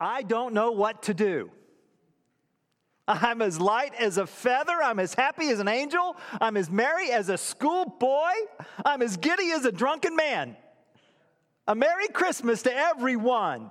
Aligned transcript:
I 0.00 0.22
don't 0.22 0.54
know 0.54 0.72
what 0.72 1.02
to 1.04 1.14
do. 1.14 1.50
I'm 3.06 3.42
as 3.42 3.60
light 3.60 3.92
as 3.98 4.18
a 4.18 4.26
feather. 4.26 4.80
I'm 4.82 4.98
as 4.98 5.14
happy 5.14 5.48
as 5.50 5.58
an 5.58 5.68
angel. 5.68 6.16
I'm 6.40 6.56
as 6.56 6.70
merry 6.70 7.10
as 7.10 7.28
a 7.28 7.36
schoolboy. 7.36 8.32
I'm 8.84 9.02
as 9.02 9.16
giddy 9.16 9.50
as 9.50 9.64
a 9.64 9.72
drunken 9.72 10.14
man. 10.14 10.56
A 11.66 11.74
Merry 11.74 12.08
Christmas 12.08 12.62
to 12.62 12.74
everyone. 12.74 13.70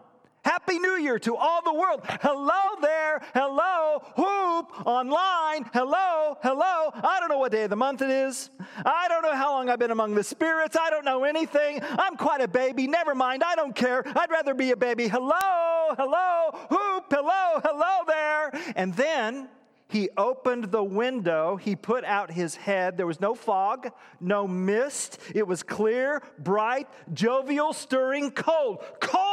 Happy 0.49 0.79
New 0.79 0.95
Year 0.95 1.19
to 1.19 1.35
all 1.35 1.61
the 1.61 1.71
world. 1.71 2.01
Hello 2.23 2.81
there. 2.81 3.21
Hello. 3.35 4.01
Hoop. 4.15 4.87
Online. 4.87 5.69
Hello. 5.71 6.39
Hello. 6.41 6.89
I 6.91 7.17
don't 7.19 7.29
know 7.29 7.37
what 7.37 7.51
day 7.51 7.65
of 7.65 7.69
the 7.69 7.75
month 7.75 8.01
it 8.01 8.09
is. 8.09 8.49
I 8.83 9.07
don't 9.09 9.21
know 9.21 9.35
how 9.35 9.51
long 9.51 9.69
I've 9.69 9.77
been 9.77 9.91
among 9.91 10.15
the 10.15 10.23
spirits. 10.23 10.75
I 10.75 10.89
don't 10.89 11.05
know 11.05 11.23
anything. 11.23 11.81
I'm 11.83 12.17
quite 12.17 12.41
a 12.41 12.47
baby. 12.47 12.87
Never 12.87 13.13
mind. 13.13 13.43
I 13.43 13.53
don't 13.53 13.75
care. 13.75 14.01
I'd 14.17 14.31
rather 14.31 14.55
be 14.55 14.71
a 14.71 14.75
baby. 14.75 15.07
Hello. 15.07 15.93
Hello. 15.95 16.49
Hoop. 16.71 17.05
Hello. 17.11 17.61
Hello 17.63 18.05
there. 18.07 18.73
And 18.75 18.95
then 18.95 19.49
he 19.89 20.09
opened 20.17 20.65
the 20.65 20.83
window. 20.83 21.57
He 21.57 21.75
put 21.75 22.03
out 22.05 22.31
his 22.31 22.55
head. 22.55 22.95
There 22.95 23.07
was 23.07 23.19
no 23.19 23.33
fog, 23.33 23.91
no 24.19 24.47
mist. 24.47 25.19
It 25.33 25.47
was 25.47 25.63
clear, 25.63 26.21
bright, 26.37 26.87
jovial, 27.11 27.73
stirring, 27.73 28.29
cold, 28.29 28.83
cold, 28.99 29.28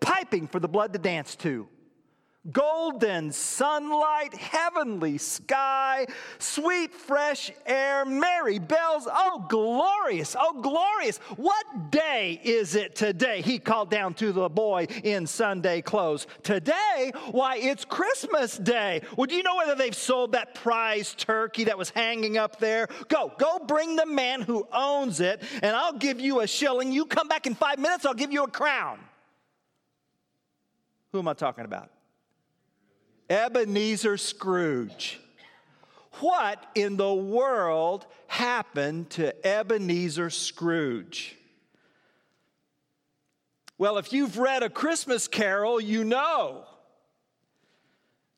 piping 0.00 0.46
for 0.46 0.60
the 0.60 0.68
blood 0.68 0.92
to 0.92 0.98
dance 0.98 1.36
to 1.36 1.68
golden 2.52 3.32
sunlight, 3.32 4.34
heavenly 4.34 5.18
sky, 5.18 6.06
sweet 6.38 6.94
fresh 6.94 7.50
air, 7.66 8.04
merry 8.04 8.58
bells. 8.58 9.06
Oh, 9.10 9.44
glorious! 9.48 10.36
Oh, 10.38 10.60
glorious! 10.60 11.18
What 11.36 11.90
day 11.90 12.40
is 12.42 12.74
it 12.74 12.94
today? 12.94 13.42
He 13.42 13.58
called 13.58 13.90
down 13.90 14.14
to 14.14 14.32
the 14.32 14.48
boy 14.48 14.86
in 15.04 15.26
Sunday 15.26 15.82
clothes. 15.82 16.26
Today? 16.42 17.12
Why, 17.30 17.56
it's 17.56 17.84
Christmas 17.84 18.56
Day. 18.56 19.02
Well, 19.16 19.26
do 19.26 19.34
you 19.34 19.42
know 19.42 19.56
whether 19.56 19.74
they've 19.74 19.94
sold 19.94 20.32
that 20.32 20.54
prize 20.54 21.14
turkey 21.14 21.64
that 21.64 21.76
was 21.76 21.90
hanging 21.90 22.38
up 22.38 22.58
there? 22.58 22.88
Go, 23.08 23.32
go 23.38 23.58
bring 23.58 23.96
the 23.96 24.06
man 24.06 24.40
who 24.40 24.66
owns 24.72 25.20
it, 25.20 25.42
and 25.62 25.76
I'll 25.76 25.98
give 25.98 26.20
you 26.20 26.40
a 26.40 26.46
shilling. 26.46 26.92
You 26.92 27.04
come 27.04 27.28
back 27.28 27.46
in 27.46 27.54
five 27.54 27.78
minutes, 27.78 28.06
I'll 28.06 28.14
give 28.14 28.32
you 28.32 28.44
a 28.44 28.50
crown. 28.50 28.98
Who 31.12 31.18
am 31.18 31.28
I 31.28 31.34
talking 31.34 31.64
about? 31.64 31.90
Ebenezer 33.30 34.16
Scrooge. 34.16 35.20
What 36.20 36.64
in 36.74 36.96
the 36.96 37.12
world 37.12 38.06
happened 38.26 39.10
to 39.10 39.46
Ebenezer 39.46 40.30
Scrooge? 40.30 41.36
Well, 43.76 43.98
if 43.98 44.12
you've 44.12 44.38
read 44.38 44.62
A 44.62 44.70
Christmas 44.70 45.28
Carol, 45.28 45.80
you 45.80 46.02
know. 46.02 46.64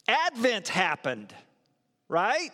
Advent 0.06 0.68
happened, 0.68 1.32
right? 2.08 2.50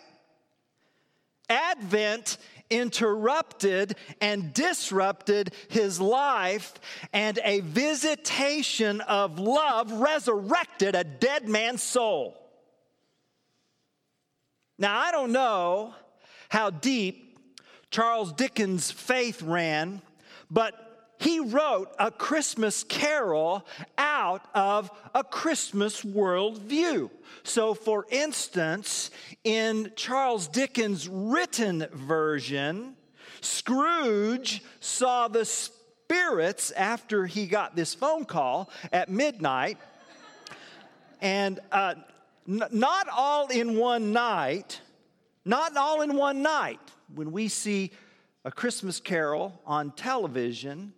Advent 1.49 2.37
interrupted 2.69 3.95
and 4.21 4.53
disrupted 4.53 5.53
his 5.69 5.99
life, 5.99 6.73
and 7.13 7.39
a 7.43 7.61
visitation 7.61 9.01
of 9.01 9.39
love 9.39 9.91
resurrected 9.91 10.95
a 10.95 11.03
dead 11.03 11.47
man's 11.47 11.83
soul. 11.83 12.37
Now, 14.77 14.99
I 14.99 15.11
don't 15.11 15.31
know 15.31 15.95
how 16.49 16.69
deep 16.69 17.39
Charles 17.89 18.31
Dickens' 18.33 18.91
faith 18.91 19.41
ran, 19.41 20.01
but 20.51 20.86
he 21.19 21.39
wrote 21.39 21.89
a 21.97 22.11
Christmas 22.11 22.83
carol 22.83 23.65
out 23.97 24.47
of 24.53 24.91
a 25.15 25.23
Christmas 25.23 26.03
worldview. 26.03 27.09
So, 27.43 27.73
for 27.73 28.05
instance, 28.09 29.09
in 29.43 29.91
Charles 29.95 30.47
Dickens' 30.47 31.07
written 31.07 31.87
version, 31.91 32.95
Scrooge 33.41 34.63
saw 34.79 35.27
the 35.27 35.45
spirits 35.45 36.71
after 36.71 37.25
he 37.25 37.47
got 37.47 37.75
this 37.75 37.93
phone 37.93 38.25
call 38.25 38.69
at 38.91 39.09
midnight. 39.09 39.77
And 41.19 41.59
uh, 41.71 41.95
n- 42.47 42.63
not 42.71 43.07
all 43.09 43.47
in 43.47 43.75
one 43.75 44.13
night, 44.13 44.81
not 45.45 45.75
all 45.75 46.01
in 46.01 46.15
one 46.15 46.41
night. 46.41 46.79
When 47.15 47.31
we 47.31 47.47
see 47.47 47.91
a 48.45 48.51
Christmas 48.51 48.99
carol 48.99 49.61
on 49.65 49.91
television, 49.91 50.93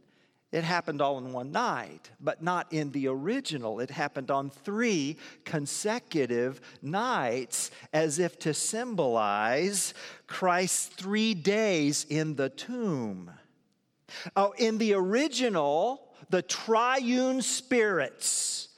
it 0.51 0.63
happened 0.63 0.99
all 0.99 1.19
in 1.19 1.31
one 1.31 1.51
night, 1.51 2.09
but 2.19 2.41
not 2.41 2.73
in 2.73 2.91
the 2.91 3.07
original. 3.07 3.79
It 3.79 3.91
happened 3.91 4.31
on 4.31 4.49
three 4.49 5.17
consecutive 5.45 6.59
nights, 6.81 7.69
as 7.93 8.17
if 8.17 8.39
to 8.39 8.55
symbolize 8.55 9.93
Christ's 10.25 10.87
three 10.87 11.35
days 11.35 12.05
in 12.09 12.35
the 12.35 12.49
tomb. 12.49 13.29
Oh, 14.35 14.55
in 14.57 14.79
the 14.79 14.93
original, 14.95 16.09
the 16.31 16.41
triune 16.41 17.43
spirits, 17.43 18.69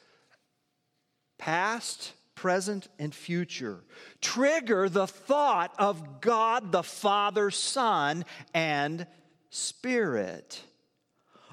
past, 1.38 2.11
present, 2.35 2.89
and 2.99 3.15
future, 3.15 3.79
trigger 4.19 4.89
the 4.89 5.07
thought 5.07 5.73
of 5.79 6.19
God 6.19 6.73
the 6.73 6.83
Father, 6.83 7.49
Son, 7.49 8.25
and 8.53 9.07
Spirit. 9.49 10.61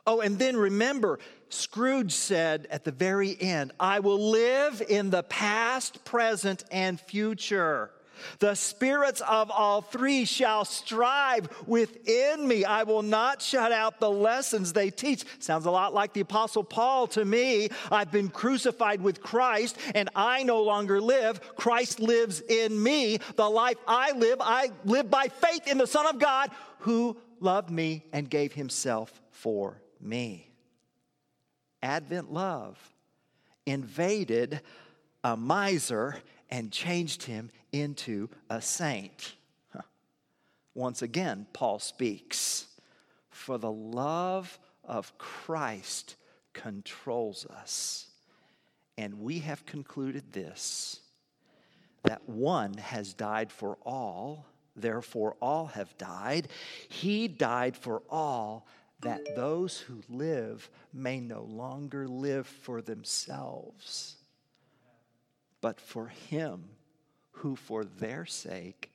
Oh, 0.09 0.23
and 0.23 0.39
then 0.39 0.57
remember, 0.57 1.19
Scrooge 1.51 2.13
said 2.13 2.67
at 2.71 2.83
the 2.83 2.93
very 2.93 3.37
end, 3.39 3.73
I 3.79 4.01
will 4.01 4.31
live 4.31 4.83
in 4.89 5.11
the 5.11 5.23
past, 5.23 6.03
present, 6.07 6.65
and 6.71 6.99
future. 6.99 7.91
The 8.39 8.55
spirits 8.55 9.21
of 9.21 9.51
all 9.51 9.83
three 9.83 10.25
shall 10.25 10.65
strive 10.65 11.51
within 11.67 12.49
me. 12.49 12.65
I 12.65 12.85
will 12.85 13.03
not 13.03 13.43
shut 13.43 13.71
out 13.71 14.01
the 14.01 14.11
lessons 14.11 14.73
they 14.73 14.89
teach. 14.89 15.27
Sounds 15.41 15.67
a 15.67 15.71
lot 15.71 15.93
like 15.93 16.15
the 16.15 16.21
Apostle 16.21 16.65
Paul 16.65 17.07
to 17.09 17.23
me. 17.23 17.69
I've 17.93 18.11
been 18.11 18.31
crucified 18.31 19.03
with 19.03 19.23
Christ, 19.23 19.77
and 19.95 20.09
I 20.17 20.43
no 20.43 20.63
longer 20.63 21.03
live. 21.03 21.55
Christ 21.55 22.01
lives 22.01 22.41
in 22.41 22.83
me. 22.83 23.19
The 23.37 23.49
life 23.49 23.77
I 23.87 24.13
live, 24.13 24.39
I 24.41 24.71
live 24.87 25.11
by 25.11 25.29
faith 25.29 25.67
in 25.67 25.77
the 25.77 25.87
Son 25.87 26.07
of 26.07 26.19
God 26.19 26.51
who 26.79 27.19
loved 27.41 27.69
me 27.69 28.05
and 28.11 28.31
gave 28.31 28.55
himself 28.55 29.21
for 29.33 29.83
me. 30.01 30.51
Advent 31.83 32.33
love 32.33 32.79
invaded 33.67 34.61
a 35.23 35.37
miser 35.37 36.17
and 36.51 36.73
changed 36.73 37.25
him 37.25 37.51
into 37.73 38.29
a 38.49 38.61
saint. 38.61 39.35
Once 40.75 41.03
again, 41.03 41.47
Paul 41.53 41.79
speaks 41.79 42.67
For 43.31 43.59
the 43.59 43.73
love 43.73 44.59
of 44.85 45.17
Christ 45.19 46.17
controls 46.53 47.47
us. 47.47 48.07
And 48.97 49.21
we 49.21 49.41
have 49.41 49.67
concluded 49.67 50.33
this 50.33 51.01
that 52.05 52.29
one 52.29 52.75
has 52.75 53.13
died 53.13 53.51
for 53.51 53.77
all, 53.85 54.47
therefore 54.77 55.37
all 55.43 55.67
have 55.67 55.97
died. 55.99 56.49
He 56.89 57.29
died 57.29 57.77
for 57.77 58.03
all 58.09 58.67
that 59.01 59.37
those 59.37 59.79
who 59.79 60.03
live 60.09 60.69
may 60.93 61.21
no 61.21 61.43
longer 61.43 62.09
live 62.09 62.47
for 62.47 62.83
themselves, 62.83 64.17
but 65.61 65.81
for 65.81 66.09
him 66.09 66.65
who 67.31 67.55
for 67.55 67.85
their 67.85 68.27
sake 68.27 68.91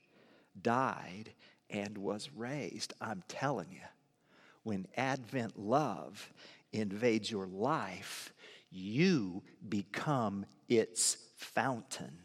died 0.60 1.32
and 1.70 1.96
was 1.96 2.30
raised. 2.36 2.92
I'm 3.00 3.22
telling 3.28 3.68
you, 3.70 3.80
when 4.62 4.86
Advent 4.96 5.58
love 5.58 6.32
invades 6.72 7.30
your 7.30 7.46
life, 7.46 8.32
you 8.70 9.42
become 9.68 10.46
its 10.68 11.16
fountain. 11.36 12.18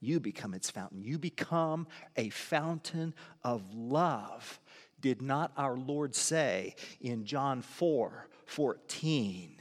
You 0.00 0.18
become 0.18 0.54
its 0.54 0.70
fountain. 0.70 1.02
You 1.02 1.18
become 1.18 1.86
a 2.16 2.30
fountain 2.30 3.14
of 3.44 3.62
love 3.74 4.58
did 5.00 5.22
not 5.22 5.52
our 5.56 5.76
Lord 5.76 6.14
say 6.14 6.74
in 7.00 7.24
John 7.24 7.62
4 7.62 8.28
14, 8.46 9.56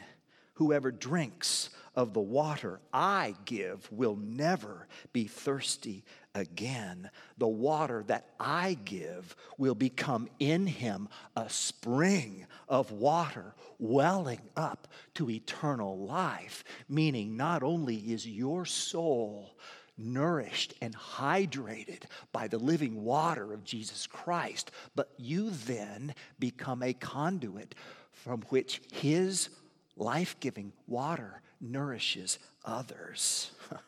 Whoever 0.55 0.91
drinks 0.91 1.69
of 1.95 2.13
the 2.13 2.19
water 2.19 2.79
I 2.93 3.35
give 3.45 3.89
will 3.91 4.15
never 4.15 4.87
be 5.13 5.25
thirsty 5.25 6.03
again. 6.35 7.09
The 7.37 7.47
water 7.47 8.03
that 8.07 8.29
I 8.39 8.77
give 8.85 9.35
will 9.57 9.75
become 9.75 10.27
in 10.39 10.67
him 10.67 11.09
a 11.35 11.49
spring 11.49 12.45
of 12.67 12.91
water 12.91 13.55
welling 13.77 14.41
up 14.55 14.87
to 15.15 15.29
eternal 15.29 16.05
life, 16.05 16.63
meaning 16.87 17.37
not 17.37 17.63
only 17.63 17.95
is 17.95 18.27
your 18.27 18.65
soul 18.65 19.57
nourished 19.99 20.73
and 20.81 20.95
hydrated 20.95 22.03
by 22.31 22.47
the 22.47 22.57
living 22.57 23.03
water 23.03 23.53
of 23.53 23.63
Jesus 23.63 24.07
Christ, 24.07 24.71
but 24.95 25.11
you 25.17 25.49
then 25.49 26.15
become 26.39 26.81
a 26.81 26.93
conduit 26.93 27.75
from 28.11 28.41
which 28.49 28.81
His 28.91 29.49
life 29.95 30.39
giving 30.39 30.73
water 30.87 31.41
nourishes 31.61 32.39
others. 32.65 33.51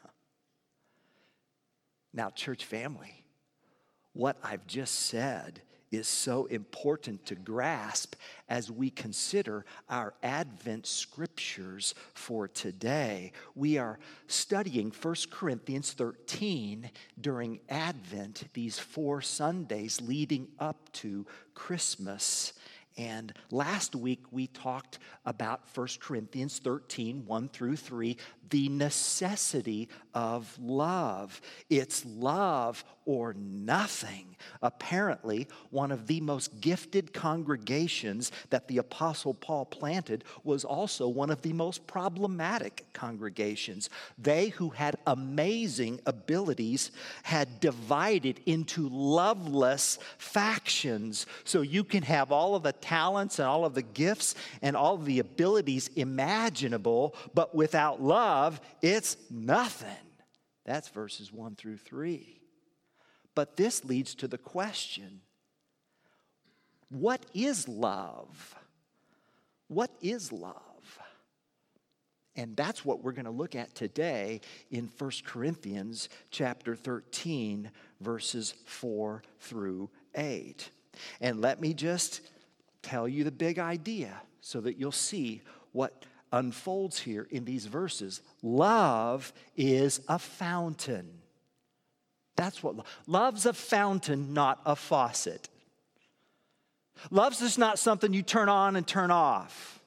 now, 2.13 2.29
church 2.29 2.65
family, 2.65 3.23
what 4.13 4.37
I've 4.43 4.67
just 4.67 4.95
said 4.95 5.61
is 5.91 6.07
so 6.07 6.45
important 6.45 7.25
to 7.25 7.35
grasp 7.35 8.15
as 8.47 8.71
we 8.71 8.89
consider 8.89 9.65
our 9.89 10.13
Advent 10.23 10.87
scriptures 10.87 11.93
for 12.13 12.47
today. 12.47 13.33
We 13.55 13.77
are 13.77 13.99
studying 14.27 14.91
1 14.91 15.15
Corinthians 15.29 15.91
13 15.91 16.89
during 17.19 17.59
Advent, 17.69 18.45
these 18.53 18.79
four 18.79 19.21
Sundays 19.21 20.01
leading 20.01 20.47
up 20.59 20.91
to 20.93 21.25
Christmas. 21.53 22.53
And 22.97 23.33
last 23.51 23.95
week 23.95 24.23
we 24.31 24.47
talked 24.47 24.99
about 25.25 25.61
1 25.73 25.87
Corinthians 25.99 26.59
13, 26.59 27.25
1 27.25 27.49
through 27.49 27.77
3, 27.77 28.17
the 28.49 28.69
necessity 28.69 29.89
of 30.13 30.57
love. 30.59 31.41
It's 31.69 32.05
love 32.05 32.83
or 33.05 33.33
nothing. 33.33 34.35
Apparently, 34.61 35.47
one 35.69 35.91
of 35.91 36.07
the 36.07 36.21
most 36.21 36.61
gifted 36.61 37.13
congregations 37.13 38.31
that 38.49 38.67
the 38.67 38.77
Apostle 38.77 39.33
Paul 39.33 39.65
planted 39.65 40.23
was 40.43 40.63
also 40.63 41.07
one 41.07 41.29
of 41.29 41.41
the 41.41 41.53
most 41.53 41.87
problematic 41.87 42.85
congregations. 42.93 43.89
They 44.17 44.49
who 44.49 44.69
had 44.69 44.97
amazing 45.07 45.99
abilities 46.05 46.91
had 47.23 47.59
divided 47.59 48.39
into 48.45 48.87
loveless 48.89 49.97
factions. 50.17 51.25
So 51.43 51.61
you 51.61 51.83
can 51.83 52.03
have 52.03 52.31
all 52.31 52.55
of 52.55 52.63
the 52.63 52.73
talents 52.73 53.39
and 53.39 53.47
all 53.47 53.65
of 53.65 53.73
the 53.73 53.81
gifts 53.81 54.35
and 54.61 54.75
all 54.75 54.95
of 54.95 55.05
the 55.05 55.19
abilities 55.19 55.89
imaginable, 55.95 57.15
but 57.33 57.55
without 57.55 58.01
love, 58.01 58.61
it's 58.81 59.17
nothing. 59.29 59.89
That's 60.65 60.89
verses 60.89 61.31
1 61.31 61.55
through 61.55 61.77
3. 61.77 62.39
But 63.33 63.57
this 63.57 63.85
leads 63.85 64.15
to 64.15 64.27
the 64.27 64.37
question 64.37 65.21
what 66.89 67.25
is 67.33 67.69
love? 67.69 68.55
What 69.67 69.91
is 70.01 70.33
love? 70.33 70.99
And 72.35 72.55
that's 72.55 72.85
what 72.85 73.03
we're 73.03 73.11
going 73.11 73.25
to 73.25 73.31
look 73.31 73.55
at 73.55 73.75
today 73.75 74.41
in 74.69 74.89
1 74.97 75.11
Corinthians 75.25 76.09
chapter 76.31 76.75
13 76.75 77.71
verses 77.99 78.53
4 78.65 79.21
through 79.39 79.89
8. 80.15 80.69
And 81.19 81.41
let 81.41 81.61
me 81.61 81.73
just 81.73 82.21
tell 82.81 83.07
you 83.07 83.23
the 83.23 83.31
big 83.31 83.59
idea 83.59 84.21
so 84.41 84.59
that 84.61 84.77
you'll 84.77 84.91
see 84.91 85.41
what 85.71 86.05
unfolds 86.31 86.99
here 86.99 87.27
in 87.29 87.45
these 87.45 87.65
verses. 87.65 88.21
Love 88.41 89.33
is 89.55 90.01
a 90.07 90.19
fountain. 90.19 91.09
That's 92.35 92.63
what 92.63 92.85
love's 93.07 93.45
a 93.45 93.53
fountain, 93.53 94.33
not 94.33 94.61
a 94.65 94.75
faucet. 94.75 95.49
Love's 97.09 97.39
just 97.39 97.59
not 97.59 97.79
something 97.79 98.13
you 98.13 98.23
turn 98.23 98.49
on 98.49 98.75
and 98.75 98.85
turn 98.85 99.11
off. 99.11 99.79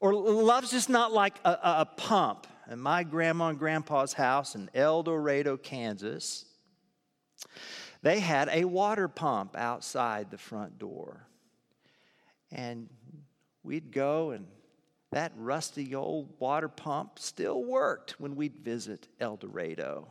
Or 0.00 0.14
love's 0.14 0.70
just 0.70 0.88
not 0.88 1.12
like 1.12 1.38
a, 1.44 1.58
a 1.62 1.88
pump. 1.96 2.46
In 2.70 2.78
my 2.78 3.02
grandma 3.02 3.48
and 3.48 3.58
grandpa's 3.58 4.12
house 4.12 4.54
in 4.54 4.70
El 4.74 5.02
Dorado, 5.02 5.56
Kansas, 5.56 6.44
they 8.02 8.20
had 8.20 8.48
a 8.50 8.64
water 8.64 9.08
pump 9.08 9.56
outside 9.56 10.30
the 10.30 10.38
front 10.38 10.78
door. 10.78 11.26
And 12.50 12.88
we'd 13.62 13.92
go, 13.92 14.30
and 14.30 14.46
that 15.12 15.32
rusty 15.36 15.94
old 15.94 16.28
water 16.38 16.68
pump 16.68 17.18
still 17.18 17.62
worked 17.62 18.20
when 18.20 18.34
we'd 18.34 18.56
visit 18.56 19.08
El 19.20 19.36
Dorado 19.36 20.08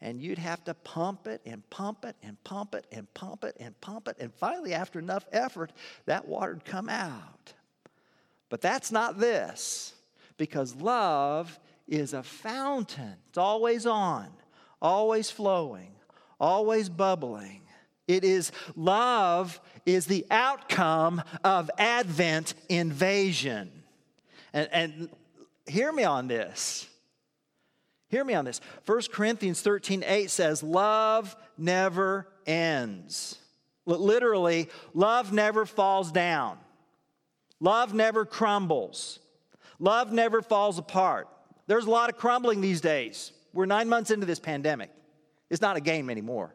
and 0.00 0.20
you'd 0.20 0.38
have 0.38 0.64
to 0.64 0.74
pump 0.74 1.26
it 1.26 1.40
and 1.44 1.68
pump 1.68 2.04
it 2.04 2.16
and 2.22 2.42
pump 2.42 2.74
it 2.74 2.86
and 2.90 3.12
pump 3.12 3.44
it 3.44 3.56
and 3.60 3.78
pump 3.80 4.08
it. 4.08 4.16
And 4.18 4.32
finally, 4.32 4.72
after 4.72 4.98
enough 4.98 5.26
effort, 5.30 5.72
that 6.06 6.26
water'd 6.26 6.64
come 6.64 6.88
out. 6.88 7.52
But 8.48 8.62
that's 8.62 8.90
not 8.90 9.18
this, 9.18 9.94
because 10.36 10.74
love 10.74 11.58
is 11.86 12.14
a 12.14 12.22
fountain. 12.22 13.14
It's 13.28 13.38
always 13.38 13.86
on, 13.86 14.28
always 14.80 15.30
flowing, 15.30 15.92
always 16.40 16.88
bubbling. 16.88 17.62
It 18.08 18.24
is 18.24 18.50
love 18.74 19.60
is 19.86 20.06
the 20.06 20.26
outcome 20.30 21.22
of 21.44 21.70
Advent 21.78 22.54
invasion. 22.68 23.70
And, 24.52 24.68
and 24.72 25.08
hear 25.66 25.92
me 25.92 26.04
on 26.04 26.28
this. 26.28 26.86
Hear 28.08 28.24
me 28.24 28.34
on 28.34 28.44
this. 28.44 28.60
1 28.86 29.02
Corinthians 29.12 29.62
13 29.62 30.02
8 30.04 30.30
says, 30.30 30.62
Love 30.62 31.36
never 31.56 32.26
ends. 32.46 33.38
Literally, 33.86 34.68
love 34.94 35.32
never 35.32 35.64
falls 35.64 36.12
down. 36.12 36.58
Love 37.60 37.94
never 37.94 38.24
crumbles. 38.24 39.20
Love 39.78 40.12
never 40.12 40.42
falls 40.42 40.78
apart. 40.78 41.28
There's 41.66 41.86
a 41.86 41.90
lot 41.90 42.10
of 42.10 42.16
crumbling 42.16 42.60
these 42.60 42.80
days. 42.80 43.32
We're 43.52 43.66
nine 43.66 43.88
months 43.88 44.10
into 44.10 44.26
this 44.26 44.38
pandemic. 44.38 44.90
It's 45.48 45.60
not 45.60 45.76
a 45.76 45.80
game 45.80 46.10
anymore. 46.10 46.54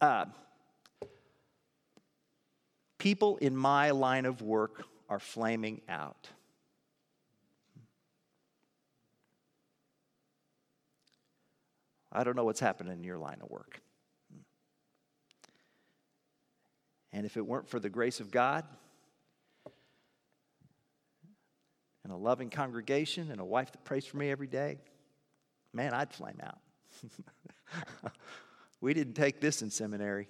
Uh, 0.00 0.26
people 2.98 3.36
in 3.36 3.56
my 3.56 3.90
line 3.90 4.26
of 4.26 4.42
work 4.42 4.84
are 5.08 5.18
flaming 5.18 5.80
out. 5.88 6.28
I 12.12 12.24
don't 12.24 12.36
know 12.36 12.44
what's 12.44 12.60
happening 12.60 12.92
in 12.92 13.04
your 13.04 13.18
line 13.18 13.38
of 13.42 13.50
work. 13.50 13.80
And 17.12 17.26
if 17.26 17.36
it 17.36 17.46
weren't 17.46 17.68
for 17.68 17.80
the 17.80 17.88
grace 17.88 18.20
of 18.20 18.30
God 18.30 18.64
and 22.04 22.12
a 22.12 22.16
loving 22.16 22.50
congregation 22.50 23.30
and 23.30 23.40
a 23.40 23.44
wife 23.44 23.72
that 23.72 23.84
prays 23.84 24.06
for 24.06 24.16
me 24.16 24.30
every 24.30 24.46
day, 24.46 24.78
man, 25.72 25.94
I'd 25.94 26.12
flame 26.12 26.40
out. 26.42 26.58
we 28.80 28.94
didn't 28.94 29.14
take 29.14 29.40
this 29.40 29.62
in 29.62 29.70
seminary. 29.70 30.28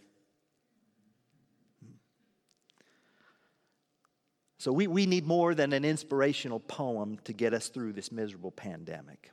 So 4.69 4.73
we, 4.73 4.87
we 4.87 5.06
need 5.06 5.26
more 5.26 5.55
than 5.55 5.73
an 5.73 5.82
inspirational 5.82 6.61
poem 6.61 7.17
to 7.25 7.32
get 7.32 7.55
us 7.55 7.69
through 7.69 7.94
this 7.94 8.13
miserable 8.13 8.51
pandemic. 8.51 9.31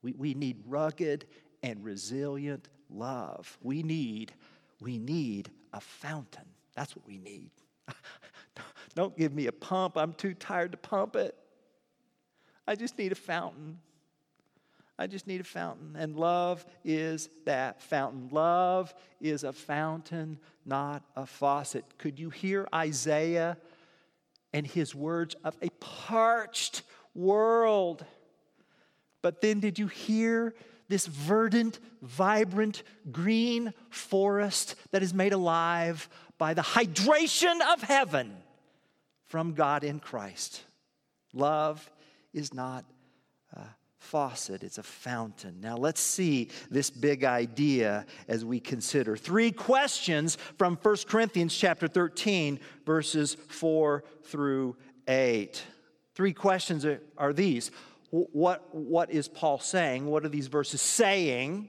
We, 0.00 0.12
we 0.12 0.32
need 0.32 0.62
rugged 0.64 1.26
and 1.64 1.82
resilient 1.82 2.68
love. 2.88 3.58
We 3.60 3.82
need, 3.82 4.32
we 4.80 4.96
need 4.96 5.50
a 5.72 5.80
fountain. 5.80 6.44
That's 6.76 6.94
what 6.94 7.04
we 7.04 7.18
need. 7.18 7.50
Don't 8.94 9.18
give 9.18 9.34
me 9.34 9.48
a 9.48 9.52
pump. 9.52 9.96
I'm 9.96 10.12
too 10.12 10.34
tired 10.34 10.70
to 10.70 10.78
pump 10.78 11.16
it. 11.16 11.34
I 12.64 12.76
just 12.76 12.96
need 12.98 13.10
a 13.10 13.16
fountain. 13.16 13.80
I 15.00 15.08
just 15.08 15.26
need 15.26 15.40
a 15.40 15.44
fountain. 15.44 15.96
And 15.98 16.14
love 16.14 16.64
is 16.84 17.28
that 17.44 17.82
fountain. 17.82 18.28
Love 18.30 18.94
is 19.20 19.42
a 19.42 19.52
fountain, 19.52 20.38
not 20.64 21.02
a 21.16 21.26
faucet. 21.26 21.84
Could 21.98 22.20
you 22.20 22.30
hear 22.30 22.68
Isaiah 22.72 23.56
and 24.56 24.66
his 24.66 24.94
words 24.94 25.36
of 25.44 25.54
a 25.60 25.68
parched 25.80 26.80
world? 27.14 28.06
But 29.20 29.42
then, 29.42 29.60
did 29.60 29.78
you 29.78 29.86
hear 29.86 30.54
this 30.88 31.06
verdant, 31.06 31.78
vibrant, 32.00 32.82
green 33.12 33.74
forest 33.90 34.74
that 34.92 35.02
is 35.02 35.12
made 35.12 35.34
alive 35.34 36.08
by 36.38 36.54
the 36.54 36.62
hydration 36.62 37.60
of 37.70 37.82
heaven 37.82 38.34
from 39.26 39.52
God 39.52 39.84
in 39.84 40.00
Christ? 40.00 40.62
Love 41.34 41.90
is 42.32 42.54
not 42.54 42.86
a 43.52 43.66
faucet, 43.98 44.62
it's 44.62 44.78
a 44.78 44.82
fountain. 44.82 45.60
Now, 45.60 45.76
let's 45.76 46.00
see 46.00 46.50
this 46.70 46.90
big 46.90 47.24
idea 47.24 48.06
as 48.28 48.44
we 48.44 48.60
consider 48.60 49.16
three 49.16 49.50
questions 49.50 50.36
from 50.58 50.76
1 50.76 50.96
Corinthians 51.08 51.56
chapter 51.56 51.88
13, 51.88 52.60
verses 52.84 53.34
4 53.34 54.04
through 54.24 54.76
8. 55.08 55.62
Three 56.14 56.32
questions 56.32 56.84
are, 56.84 57.00
are 57.18 57.32
these 57.32 57.70
what, 58.10 58.74
what 58.74 59.10
is 59.10 59.28
Paul 59.28 59.58
saying? 59.58 60.06
What 60.06 60.24
are 60.24 60.28
these 60.28 60.46
verses 60.46 60.80
saying? 60.80 61.68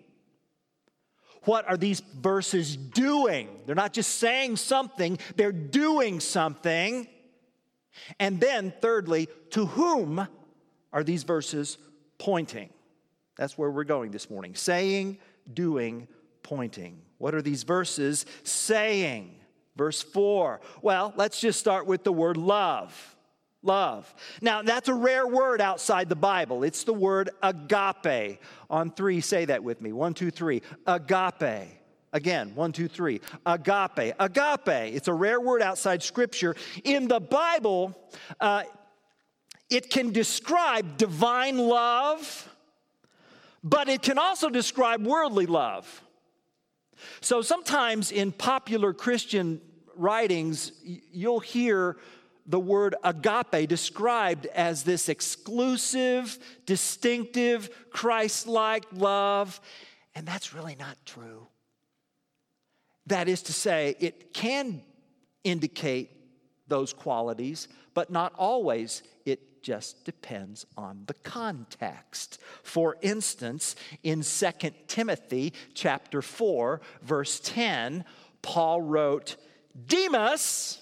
What 1.44 1.68
are 1.68 1.78
these 1.78 2.00
verses 2.00 2.76
doing? 2.76 3.50
They're 3.66 3.76
not 3.76 3.94
just 3.94 4.18
saying 4.18 4.58
something, 4.58 5.18
they're 5.36 5.52
doing 5.52 6.20
something. 6.20 7.08
And 8.20 8.40
then, 8.40 8.74
thirdly, 8.80 9.28
to 9.52 9.66
whom 9.66 10.28
are 10.94 11.04
these 11.04 11.24
verses 11.24 11.78
pointing? 12.18 12.70
That's 13.38 13.58
where 13.58 13.70
we're 13.70 13.84
going 13.84 14.12
this 14.12 14.30
morning. 14.30 14.56
Saying, 14.56 15.20
doing, 15.54 16.08
pointing. 16.44 17.02
What 17.18 17.36
are 17.36 17.42
these 17.42 17.64
verses 17.64 18.26
saying? 18.44 19.36
Verse 19.76 20.02
4. 20.02 20.60
Well, 20.82 21.14
let's 21.16 21.40
just 21.40 21.60
start 21.60 21.86
with 21.86 22.04
the 22.04 22.12
word 22.12 22.38
love. 22.38 23.16
love. 23.62 24.12
Now, 24.42 24.64
that's 24.64 24.90
a 24.90 24.94
rare 24.94 25.28
word 25.28 25.62
outside 25.62 26.10
the 26.10 26.16
Bible. 26.16 26.64
It's 26.64 26.84
the 26.84 26.94
word 26.94 27.30
agape. 27.44 28.40
On 28.70 28.92
three, 28.92 29.22
say 29.22 29.46
that 29.46 29.64
with 29.64 29.82
me. 29.82 29.94
One, 29.94 30.14
two, 30.14 30.32
three. 30.32 30.64
Agape. 30.88 31.70
Again, 32.14 32.54
one, 32.56 32.72
two, 32.72 32.88
three. 32.88 33.22
Agape. 33.46 34.16
Agape. 34.20 34.96
It's 34.96 35.08
a 35.08 35.14
rare 35.14 35.40
word 35.40 35.62
outside 35.62 36.02
Scripture. 36.02 36.56
In 36.84 37.08
the 37.08 37.20
Bible, 37.20 37.96
uh, 38.40 38.64
it 39.70 39.90
can 39.90 40.12
describe 40.12 40.98
divine 40.98 41.58
love, 41.58 42.50
but 43.64 43.90
it 43.90 44.02
can 44.02 44.18
also 44.18 44.50
describe 44.50 45.06
worldly 45.06 45.46
love. 45.46 46.04
So 47.22 47.42
sometimes 47.42 48.12
in 48.12 48.32
popular 48.32 48.94
Christian 48.94 49.62
writings, 49.96 50.72
you'll 50.84 51.40
hear 51.40 51.98
the 52.46 52.60
word 52.60 52.96
agape 53.04 53.68
described 53.68 54.46
as 54.48 54.84
this 54.84 55.10
exclusive, 55.10 56.40
distinctive, 56.66 57.70
Christ 57.92 58.48
like 58.48 58.86
love, 58.94 59.60
and 60.16 60.26
that's 60.26 60.54
really 60.54 60.76
not 60.76 60.98
true. 61.06 61.48
That 63.08 63.28
is 63.28 63.42
to 63.44 63.54
say, 63.54 63.96
it 64.00 64.34
can 64.34 64.82
indicate 65.44 66.12
those 66.68 66.94
qualities, 66.94 67.68
but 67.94 68.10
not 68.10 68.34
always. 68.38 69.04
It 69.26 69.57
just 69.68 70.06
depends 70.06 70.66
on 70.78 71.04
the 71.08 71.14
context. 71.14 72.40
For 72.64 72.96
instance, 73.02 73.76
in 74.02 74.22
2 74.22 74.52
Timothy 74.88 75.52
chapter 75.74 76.22
4, 76.22 76.80
verse 77.02 77.42
10, 77.42 78.06
Paul 78.42 78.82
wrote, 78.82 79.36
Demas, 79.86 80.82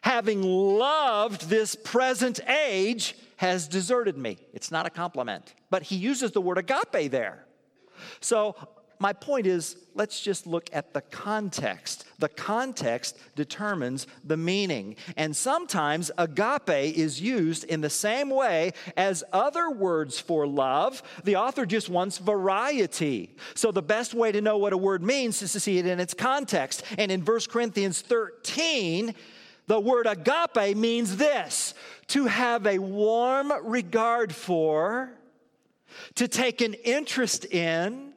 having 0.00 0.42
loved 0.42 1.48
this 1.48 1.76
present 1.76 2.40
age, 2.48 3.14
has 3.36 3.68
deserted 3.68 4.18
me. 4.18 4.36
It's 4.52 4.72
not 4.72 4.84
a 4.84 4.90
compliment, 4.90 5.54
but 5.70 5.84
he 5.84 5.94
uses 5.94 6.32
the 6.32 6.40
word 6.40 6.58
agape 6.58 7.08
there. 7.12 7.46
So 8.18 8.56
my 9.02 9.12
point 9.12 9.48
is, 9.48 9.76
let's 9.96 10.20
just 10.20 10.46
look 10.46 10.70
at 10.72 10.94
the 10.94 11.00
context. 11.00 12.06
The 12.20 12.28
context 12.28 13.18
determines 13.34 14.06
the 14.22 14.36
meaning. 14.36 14.94
And 15.16 15.34
sometimes 15.34 16.12
agape 16.16 16.96
is 16.96 17.20
used 17.20 17.64
in 17.64 17.80
the 17.80 17.90
same 17.90 18.30
way 18.30 18.74
as 18.96 19.24
other 19.32 19.70
words 19.70 20.20
for 20.20 20.46
love. 20.46 21.02
The 21.24 21.34
author 21.34 21.66
just 21.66 21.88
wants 21.88 22.18
variety. 22.18 23.34
So 23.56 23.72
the 23.72 23.82
best 23.82 24.14
way 24.14 24.30
to 24.30 24.40
know 24.40 24.56
what 24.56 24.72
a 24.72 24.78
word 24.78 25.02
means 25.02 25.42
is 25.42 25.50
to 25.52 25.60
see 25.60 25.78
it 25.78 25.86
in 25.86 25.98
its 25.98 26.14
context. 26.14 26.84
And 26.96 27.10
in 27.10 27.22
1 27.22 27.40
Corinthians 27.50 28.02
13, 28.02 29.16
the 29.66 29.80
word 29.80 30.06
agape 30.06 30.76
means 30.76 31.16
this 31.16 31.74
to 32.08 32.26
have 32.26 32.68
a 32.68 32.78
warm 32.78 33.52
regard 33.64 34.32
for, 34.32 35.10
to 36.14 36.28
take 36.28 36.60
an 36.60 36.74
interest 36.74 37.46
in, 37.46 38.11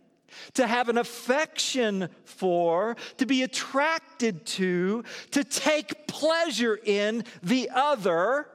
to 0.53 0.67
have 0.67 0.89
an 0.89 0.97
affection 0.97 2.09
for, 2.23 2.95
to 3.17 3.25
be 3.25 3.43
attracted 3.43 4.45
to, 4.45 5.03
to 5.31 5.43
take 5.43 6.07
pleasure 6.07 6.79
in 6.83 7.23
the 7.43 7.69
other 7.73 8.47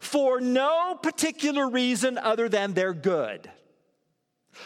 for 0.00 0.40
no 0.40 0.98
particular 1.00 1.68
reason 1.68 2.18
other 2.18 2.48
than 2.48 2.74
they're 2.74 2.92
good. 2.92 3.50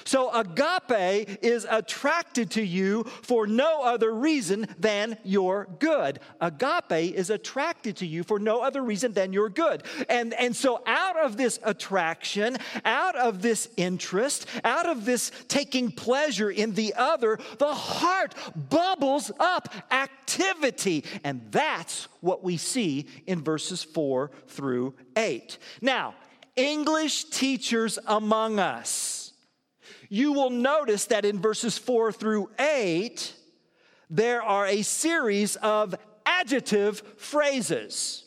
So 0.04 0.32
agape 0.32 1.38
is 1.42 1.66
attracted 1.68 2.50
to 2.52 2.62
you 2.62 3.04
for 3.22 3.46
no 3.46 3.82
other 3.82 4.12
reason 4.14 4.66
than 4.78 5.16
you're 5.24 5.68
good. 5.78 6.20
Agape 6.40 7.14
is 7.14 7.30
attracted 7.30 7.96
to 7.98 8.06
you 8.06 8.22
for 8.22 8.38
no 8.38 8.60
other 8.60 8.82
reason 8.82 9.12
than 9.12 9.32
you're 9.32 9.48
good. 9.48 9.82
And, 10.08 10.34
and 10.34 10.54
so 10.54 10.82
out 10.86 11.16
of 11.16 11.36
this 11.36 11.58
attraction, 11.62 12.56
out 12.84 13.16
of 13.16 13.42
this 13.42 13.68
interest, 13.76 14.46
out 14.64 14.88
of 14.88 15.04
this 15.04 15.30
taking 15.48 15.90
pleasure 15.90 16.50
in 16.50 16.74
the 16.74 16.94
other, 16.94 17.38
the 17.58 17.74
heart 17.74 18.34
bubbles 18.68 19.30
up 19.38 19.72
activity. 19.90 21.04
And 21.24 21.42
that's 21.50 22.08
what 22.20 22.42
we 22.42 22.56
see 22.56 23.06
in 23.26 23.42
verses 23.42 23.84
4 23.84 24.30
through 24.48 24.94
8. 25.16 25.58
Now, 25.80 26.14
English 26.56 27.24
teachers 27.24 27.98
among 28.06 28.58
us, 28.58 29.25
you 30.08 30.32
will 30.32 30.50
notice 30.50 31.06
that 31.06 31.24
in 31.24 31.40
verses 31.40 31.78
4 31.78 32.12
through 32.12 32.50
8, 32.58 33.34
there 34.10 34.42
are 34.42 34.66
a 34.66 34.82
series 34.82 35.56
of 35.56 35.94
adjective 36.24 37.02
phrases. 37.16 38.24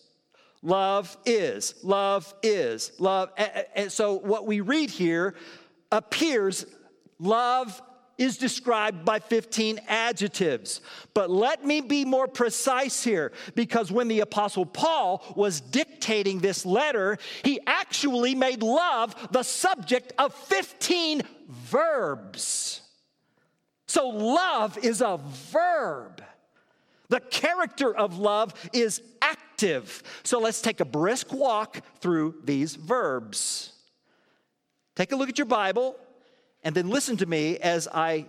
Love 0.62 1.15
is, 1.25 1.75
love 1.83 2.33
is, 2.43 2.91
love. 3.00 3.31
And 3.75 3.91
so 3.91 4.13
what 4.13 4.45
we 4.45 4.59
read 4.62 4.89
here 4.89 5.36
appears 5.91 6.65
love 7.17 7.81
is 8.20 8.38
described 8.38 9.06
by 9.06 9.18
15 9.18 9.80
adjectives. 9.88 10.82
But 11.14 11.32
let 11.32 11.66
me 11.66 11.82
be 11.82 12.06
more 12.06 12.28
precise 12.28 13.04
here 13.04 13.32
because 13.56 13.92
when 13.92 14.10
the 14.10 14.20
Apostle 14.20 14.66
Paul 14.66 15.24
was 15.36 15.62
dictating 15.62 16.40
this 16.40 16.66
letter, 16.66 17.18
he 17.44 17.60
actually 17.66 18.36
made 18.36 18.62
love 18.62 19.16
the 19.32 19.44
subject 19.44 20.14
of 20.20 20.36
15 20.36 21.22
verbs. 21.48 22.82
So, 23.88 24.10
love 24.10 24.78
is 24.78 25.02
a 25.02 25.20
verb. 25.52 26.22
The 27.08 27.22
character 27.22 27.96
of 27.96 28.20
love 28.20 28.54
is 28.72 29.02
active. 29.20 30.04
So, 30.24 30.40
let's 30.40 30.62
take 30.62 30.80
a 30.80 30.86
brisk 30.86 31.34
walk 31.34 31.82
through 32.02 32.36
these 32.44 32.76
verbs. 32.76 33.74
Take 34.96 35.12
a 35.12 35.16
look 35.16 35.30
at 35.30 35.40
your 35.40 35.46
Bible 35.46 35.96
and 36.63 36.75
then 36.75 36.89
listen 36.89 37.18
to 37.18 37.25
me 37.25 37.58
as 37.58 37.88
I 37.88 38.25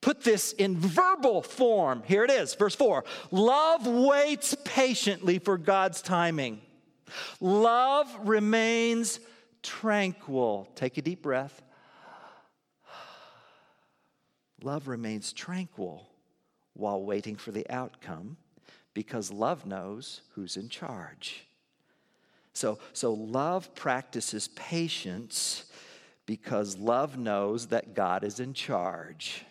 put 0.00 0.22
this 0.22 0.52
in 0.52 0.76
verbal 0.76 1.42
form. 1.42 2.02
Here 2.06 2.24
it 2.24 2.30
is, 2.30 2.54
verse 2.54 2.74
4. 2.74 3.04
Love 3.30 3.86
waits 3.86 4.54
patiently 4.64 5.38
for 5.38 5.58
God's 5.58 6.00
timing. 6.00 6.60
Love 7.40 8.14
remains 8.28 9.20
tranquil. 9.62 10.68
Take 10.74 10.98
a 10.98 11.02
deep 11.02 11.22
breath. 11.22 11.62
Love 14.62 14.88
remains 14.88 15.32
tranquil 15.32 16.08
while 16.74 17.02
waiting 17.02 17.36
for 17.36 17.50
the 17.50 17.68
outcome 17.70 18.36
because 18.94 19.30
love 19.30 19.66
knows 19.66 20.22
who's 20.34 20.56
in 20.56 20.68
charge. 20.68 21.46
So, 22.52 22.78
so 22.94 23.12
love 23.12 23.74
practices 23.74 24.48
patience 24.48 25.65
because 26.26 26.76
love 26.76 27.16
knows 27.16 27.68
that 27.68 27.94
God 27.94 28.24
is 28.24 28.40
in 28.40 28.52
charge. 28.52 29.44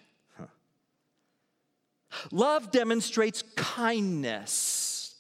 Love 2.32 2.72
demonstrates 2.72 3.44
kindness. 3.56 5.16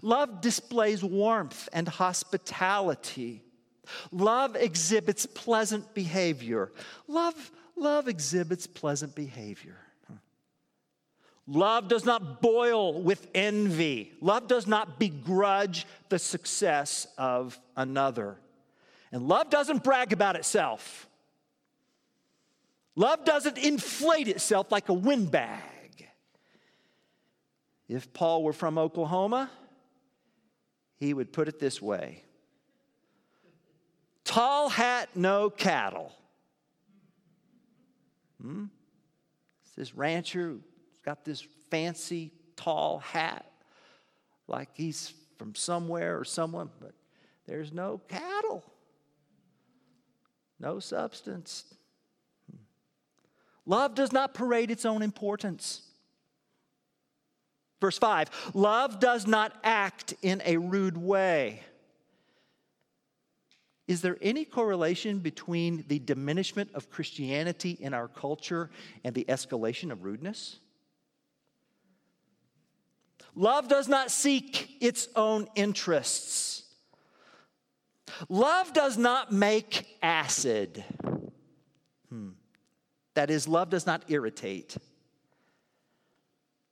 Love 0.00 0.40
displays 0.40 1.02
warmth 1.02 1.68
and 1.72 1.88
hospitality. 1.88 3.42
Love 4.10 4.56
exhibits 4.56 5.26
pleasant 5.26 5.92
behavior. 5.94 6.72
Love, 7.08 7.50
love 7.76 8.08
exhibits 8.08 8.66
pleasant 8.66 9.14
behavior. 9.14 9.76
Love 11.48 11.88
does 11.88 12.04
not 12.04 12.40
boil 12.40 13.02
with 13.02 13.26
envy. 13.34 14.12
Love 14.20 14.46
does 14.46 14.66
not 14.66 15.00
begrudge 15.00 15.86
the 16.08 16.18
success 16.18 17.08
of 17.18 17.58
another. 17.76 18.38
And 19.12 19.28
love 19.28 19.50
doesn't 19.50 19.84
brag 19.84 20.14
about 20.14 20.36
itself. 20.36 21.06
Love 22.96 23.24
doesn't 23.24 23.58
inflate 23.58 24.26
itself 24.26 24.72
like 24.72 24.88
a 24.88 24.94
windbag. 24.94 26.08
If 27.88 28.12
Paul 28.14 28.42
were 28.42 28.54
from 28.54 28.78
Oklahoma, 28.78 29.50
he 30.96 31.12
would 31.12 31.32
put 31.32 31.46
it 31.46 31.58
this 31.58 31.80
way 31.80 32.22
Tall 34.24 34.70
hat, 34.70 35.10
no 35.14 35.50
cattle. 35.50 36.12
Hmm? 38.40 38.64
This 39.76 39.94
rancher 39.94 40.50
has 40.50 40.98
got 41.04 41.24
this 41.24 41.44
fancy 41.70 42.32
tall 42.56 42.98
hat, 42.98 43.46
like 44.46 44.68
he's 44.74 45.12
from 45.38 45.54
somewhere 45.54 46.18
or 46.18 46.24
someone, 46.24 46.70
but 46.80 46.92
there's 47.46 47.72
no 47.72 48.00
cattle 48.08 48.62
no 50.62 50.78
substance. 50.78 51.64
Love 53.66 53.94
does 53.94 54.12
not 54.12 54.34
parade 54.34 54.70
its 54.70 54.84
own 54.84 55.02
importance. 55.02 55.82
Verse 57.80 57.98
5 57.98 58.52
Love 58.54 59.00
does 59.00 59.26
not 59.26 59.52
act 59.64 60.14
in 60.22 60.40
a 60.44 60.56
rude 60.56 60.96
way. 60.96 61.62
Is 63.88 64.00
there 64.00 64.16
any 64.22 64.44
correlation 64.44 65.18
between 65.18 65.84
the 65.88 65.98
diminishment 65.98 66.70
of 66.74 66.88
Christianity 66.88 67.76
in 67.80 67.92
our 67.92 68.08
culture 68.08 68.70
and 69.04 69.14
the 69.14 69.24
escalation 69.28 69.90
of 69.90 70.04
rudeness? 70.04 70.60
Love 73.34 73.66
does 73.68 73.88
not 73.88 74.10
seek 74.10 74.76
its 74.80 75.08
own 75.16 75.48
interests. 75.54 76.62
Love 78.28 78.72
does 78.72 78.96
not 78.96 79.32
make 79.32 79.91
acid. 80.02 80.84
Hmm. 82.08 82.30
That 83.14 83.30
is, 83.30 83.46
love 83.46 83.70
does 83.70 83.86
not 83.86 84.04
irritate. 84.08 84.76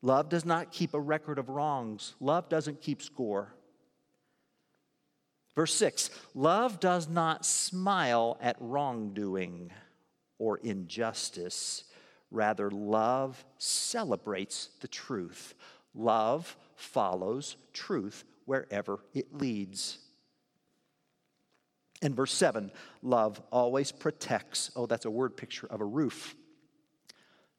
Love 0.02 0.28
does 0.28 0.44
not 0.44 0.72
keep 0.72 0.94
a 0.94 1.00
record 1.00 1.38
of 1.38 1.48
wrongs. 1.48 2.14
Love 2.20 2.48
doesn't 2.48 2.80
keep 2.80 3.02
score. 3.02 3.54
Verse 5.54 5.74
6 5.74 6.10
Love 6.34 6.80
does 6.80 7.08
not 7.08 7.44
smile 7.44 8.38
at 8.40 8.56
wrongdoing 8.60 9.70
or 10.38 10.58
injustice. 10.58 11.84
Rather, 12.30 12.70
love 12.70 13.44
celebrates 13.58 14.70
the 14.80 14.88
truth. 14.88 15.54
Love 15.94 16.56
follows 16.76 17.56
truth 17.72 18.24
wherever 18.44 19.00
it 19.12 19.34
leads. 19.34 19.98
In 22.02 22.14
verse 22.14 22.32
7, 22.32 22.70
love 23.02 23.42
always 23.52 23.92
protects. 23.92 24.70
Oh, 24.74 24.86
that's 24.86 25.04
a 25.04 25.10
word 25.10 25.36
picture 25.36 25.66
of 25.66 25.80
a 25.80 25.84
roof 25.84 26.34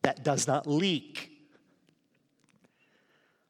that 0.02 0.24
does 0.24 0.48
not 0.48 0.66
leak. 0.66 1.30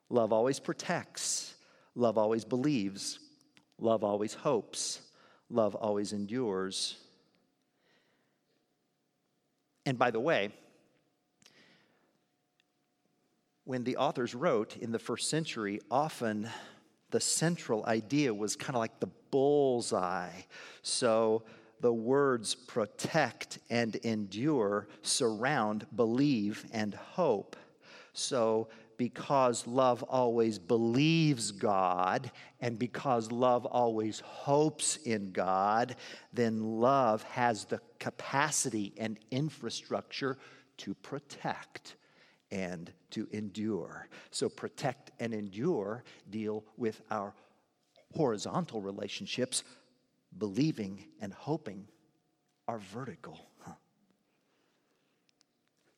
Love 0.10 0.33
always 0.33 0.60
protects. 0.60 1.53
Love 1.95 2.17
always 2.17 2.43
believes. 2.43 3.19
Love 3.79 4.03
always 4.03 4.33
hopes. 4.33 5.01
Love 5.50 5.75
always 5.75 6.12
endures. 6.12 6.98
And 9.86 9.98
by 9.98 10.12
the 10.12 10.19
way, 10.19 10.51
when 13.63 13.83
the 13.83 13.98
authors 13.98 14.36
wrote 14.36 14.75
in 14.77 14.91
the 14.91 15.00
first 15.00 15.29
century, 15.29 15.79
often 15.89 16.50
the 17.12 17.20
central 17.20 17.86
idea 17.86 18.34
was 18.34 18.56
kind 18.56 18.75
of 18.75 18.80
like 18.80 19.00
the 19.00 19.10
bullseye. 19.30 20.41
So 20.82 21.44
the 21.82 21.94
words 21.94 22.56
protect 22.56 23.60
and 23.70 23.96
endure 23.98 24.88
surround 25.01 25.86
believe 25.96 26.65
and 26.72 26.94
hope. 26.94 27.56
So 28.13 28.70
because 28.98 29.65
love 29.65 30.03
always 30.03 30.60
believes 30.60 31.51
God 31.51 32.30
and 32.60 32.77
because 32.77 33.32
love 33.32 33.65
always 33.65 34.20
hopes 34.20 34.98
in 34.98 35.32
God, 35.32 35.96
then 36.34 36.80
love 36.80 37.24
has 37.24 37.65
the 37.65 37.82
capacity 38.00 38.94
and 38.98 39.18
infrastructure 39.32 40.38
to 40.77 40.94
protect 40.94 41.96
and 42.51 42.91
to 43.12 43.27
endure. 43.31 44.08
So, 44.31 44.50
protect 44.50 45.12
and 45.20 45.34
endure 45.34 46.03
deal 46.29 46.63
with 46.77 47.01
our 47.10 47.34
horizontal 48.15 48.81
relationships, 48.81 49.63
believing 50.38 51.05
and 51.22 51.34
hoping 51.34 51.88
are 52.67 52.79
vertical. 52.79 53.39
Huh. 53.60 53.74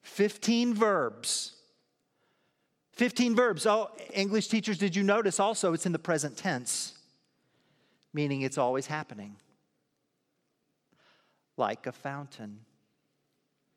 15 0.03 0.73
verbs. 0.73 1.55
15 2.93 3.35
verbs. 3.35 3.65
Oh, 3.65 3.89
English 4.13 4.47
teachers, 4.47 4.77
did 4.77 4.95
you 4.95 5.03
notice 5.03 5.39
also 5.39 5.73
it's 5.73 5.85
in 5.85 5.91
the 5.91 5.99
present 5.99 6.37
tense, 6.37 6.93
meaning 8.13 8.41
it's 8.43 8.57
always 8.57 8.85
happening. 8.85 9.35
Like 11.57 11.87
a 11.87 11.91
fountain 11.91 12.59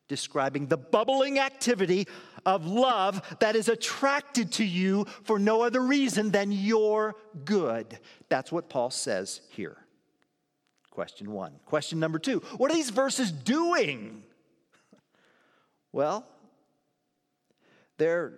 describing 0.07 0.67
the 0.67 0.77
bubbling 0.77 1.39
activity 1.39 2.07
of 2.45 2.65
love 2.65 3.21
that 3.39 3.55
is 3.55 3.67
attracted 3.67 4.51
to 4.53 4.63
you 4.63 5.05
for 5.23 5.37
no 5.37 5.63
other 5.63 5.81
reason 5.81 6.31
than 6.31 6.51
your 6.51 7.15
good. 7.45 7.99
That's 8.29 8.51
what 8.51 8.69
Paul 8.69 8.89
says 8.89 9.41
here. 9.49 9.77
Question 10.91 11.31
one. 11.31 11.53
Question 11.65 11.99
number 11.99 12.19
two 12.19 12.39
What 12.57 12.71
are 12.71 12.73
these 12.73 12.89
verses 12.89 13.31
doing? 13.31 14.23
Well, 15.93 16.27
they're 17.97 18.33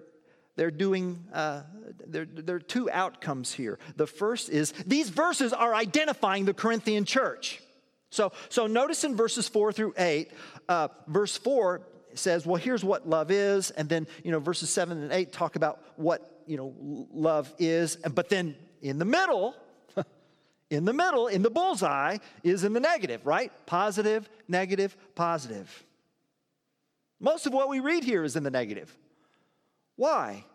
they're 0.55 0.71
doing 0.71 1.23
uh, 1.33 1.63
there, 2.05 2.25
there 2.25 2.57
are 2.57 2.59
two 2.59 2.89
outcomes 2.89 3.51
here 3.51 3.79
the 3.95 4.07
first 4.07 4.49
is 4.49 4.73
these 4.85 5.09
verses 5.09 5.51
are 5.51 5.73
identifying 5.73 6.45
the 6.45 6.53
corinthian 6.53 7.05
church 7.05 7.61
so, 8.09 8.31
so 8.49 8.67
notice 8.67 9.03
in 9.03 9.15
verses 9.15 9.47
four 9.47 9.71
through 9.71 9.93
eight, 9.97 10.31
uh, 10.67 10.87
verse 11.07 11.37
four 11.37 11.81
says, 12.15 12.45
well, 12.45 12.55
here's 12.55 12.83
what 12.83 13.07
love 13.07 13.31
is. 13.31 13.71
And 13.71 13.87
then, 13.87 14.07
you 14.23 14.31
know, 14.31 14.39
verses 14.39 14.69
seven 14.69 15.01
and 15.01 15.11
eight 15.11 15.31
talk 15.31 15.55
about 15.55 15.81
what, 15.95 16.43
you 16.47 16.57
know, 16.57 16.73
love 17.13 17.53
is. 17.59 17.97
But 17.97 18.29
then 18.29 18.55
in 18.81 18.97
the 18.97 19.05
middle, 19.05 19.55
in 20.69 20.85
the 20.85 20.93
middle, 20.93 21.27
in 21.27 21.43
the 21.43 21.51
bullseye, 21.51 22.17
is 22.43 22.63
in 22.63 22.73
the 22.73 22.79
negative, 22.79 23.25
right? 23.25 23.51
Positive, 23.65 24.27
negative, 24.47 24.95
positive. 25.15 25.83
Most 27.19 27.45
of 27.45 27.53
what 27.53 27.69
we 27.69 27.79
read 27.79 28.03
here 28.03 28.23
is 28.23 28.35
in 28.35 28.43
the 28.43 28.51
negative. 28.51 28.95
Why? 29.95 30.45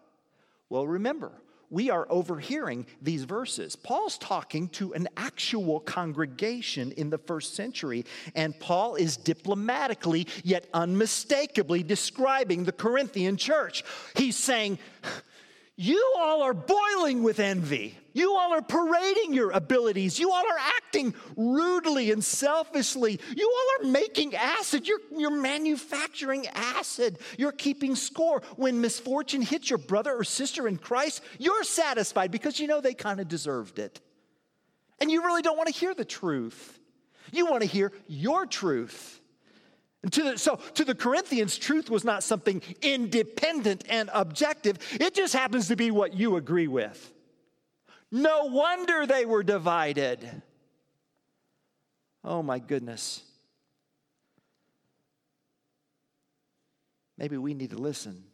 Well, 0.71 0.87
remember, 0.87 1.31
we 1.71 1.91
are 1.91 2.07
overhearing 2.11 2.87
these 3.03 3.25
verses. 3.25 3.77
Paul's 3.77 4.19
talking 4.19 4.69
to 4.71 4.93
an 4.95 5.09
actual 5.17 5.81
congregation 5.81 6.93
in 6.93 7.11
the 7.11 7.19
first 7.19 7.55
century, 7.55 8.05
and 8.35 8.59
Paul 8.59 8.95
is 8.97 9.17
diplomatically 9.17 10.27
yet 10.43 10.67
unmistakably 10.73 11.83
describing 11.83 12.65
the 12.65 12.73
Corinthian 12.73 13.37
church. 13.37 13.85
He's 14.17 14.37
saying, 14.37 14.79
You 15.77 16.15
all 16.19 16.43
are 16.43 16.55
boiling 16.55 17.25
with 17.25 17.41
envy. 17.41 17.99
You 18.13 18.37
all 18.37 18.53
are 18.53 18.63
parading 18.63 19.35
your 19.35 19.51
abilities. 19.51 20.21
You 20.21 20.31
all 20.31 20.45
are 20.45 20.59
acting 20.77 21.15
rudely 21.37 22.13
and 22.13 22.23
selfishly. 22.23 23.19
You 23.37 23.53
all 23.53 23.89
are 23.89 23.91
making 23.91 24.37
acid. 24.37 24.87
You're, 24.87 25.01
you're 25.17 25.31
manufacturing 25.31 26.47
acid. 26.47 27.19
You're 27.37 27.51
keeping 27.51 27.97
score. 27.97 28.43
When 28.55 28.81
misfortune 28.81 29.43
hits 29.43 29.69
your 29.69 29.81
brother 29.81 30.15
or 30.15 30.23
sister 30.23 30.69
in 30.69 30.79
Christ, 30.79 31.23
you're 31.39 31.65
satisfied 31.65 32.31
because 32.31 32.61
you 32.61 32.69
know 32.69 32.81
they 32.81 32.95
kind 32.95 33.19
of 33.19 33.27
deserved 33.27 33.81
it. 33.81 34.01
And 35.01 35.11
you 35.11 35.25
really 35.25 35.43
don't 35.43 35.57
want 35.57 35.69
to 35.69 35.75
hear 35.75 35.93
the 35.93 36.05
truth. 36.05 36.79
You 37.33 37.47
want 37.47 37.63
to 37.63 37.69
hear 37.69 37.91
your 38.07 38.47
truth. 38.47 39.21
To 40.11 40.23
the, 40.23 40.39
so 40.39 40.57
to 40.75 40.85
the 40.85 40.95
Corinthians, 40.95 41.57
truth 41.57 41.89
was 41.89 42.05
not 42.05 42.23
something 42.23 42.63
independent 42.83 43.85
and 43.89 44.11
objective. 44.13 44.79
It 44.93 45.15
just 45.15 45.33
happens 45.33 45.69
to 45.69 45.77
be 45.77 45.91
what 45.91 46.15
you 46.15 46.37
agree 46.37 46.69
with. 46.69 47.13
No 48.11 48.45
wonder 48.45 49.07
they 49.07 49.25
were 49.25 49.43
divided. 49.43 50.43
Oh 52.23 52.43
my 52.43 52.59
goodness. 52.59 53.23
Maybe 57.17 57.37
we 57.37 57.55
need 57.55 57.71
to 57.71 57.79
listen. 57.79 58.25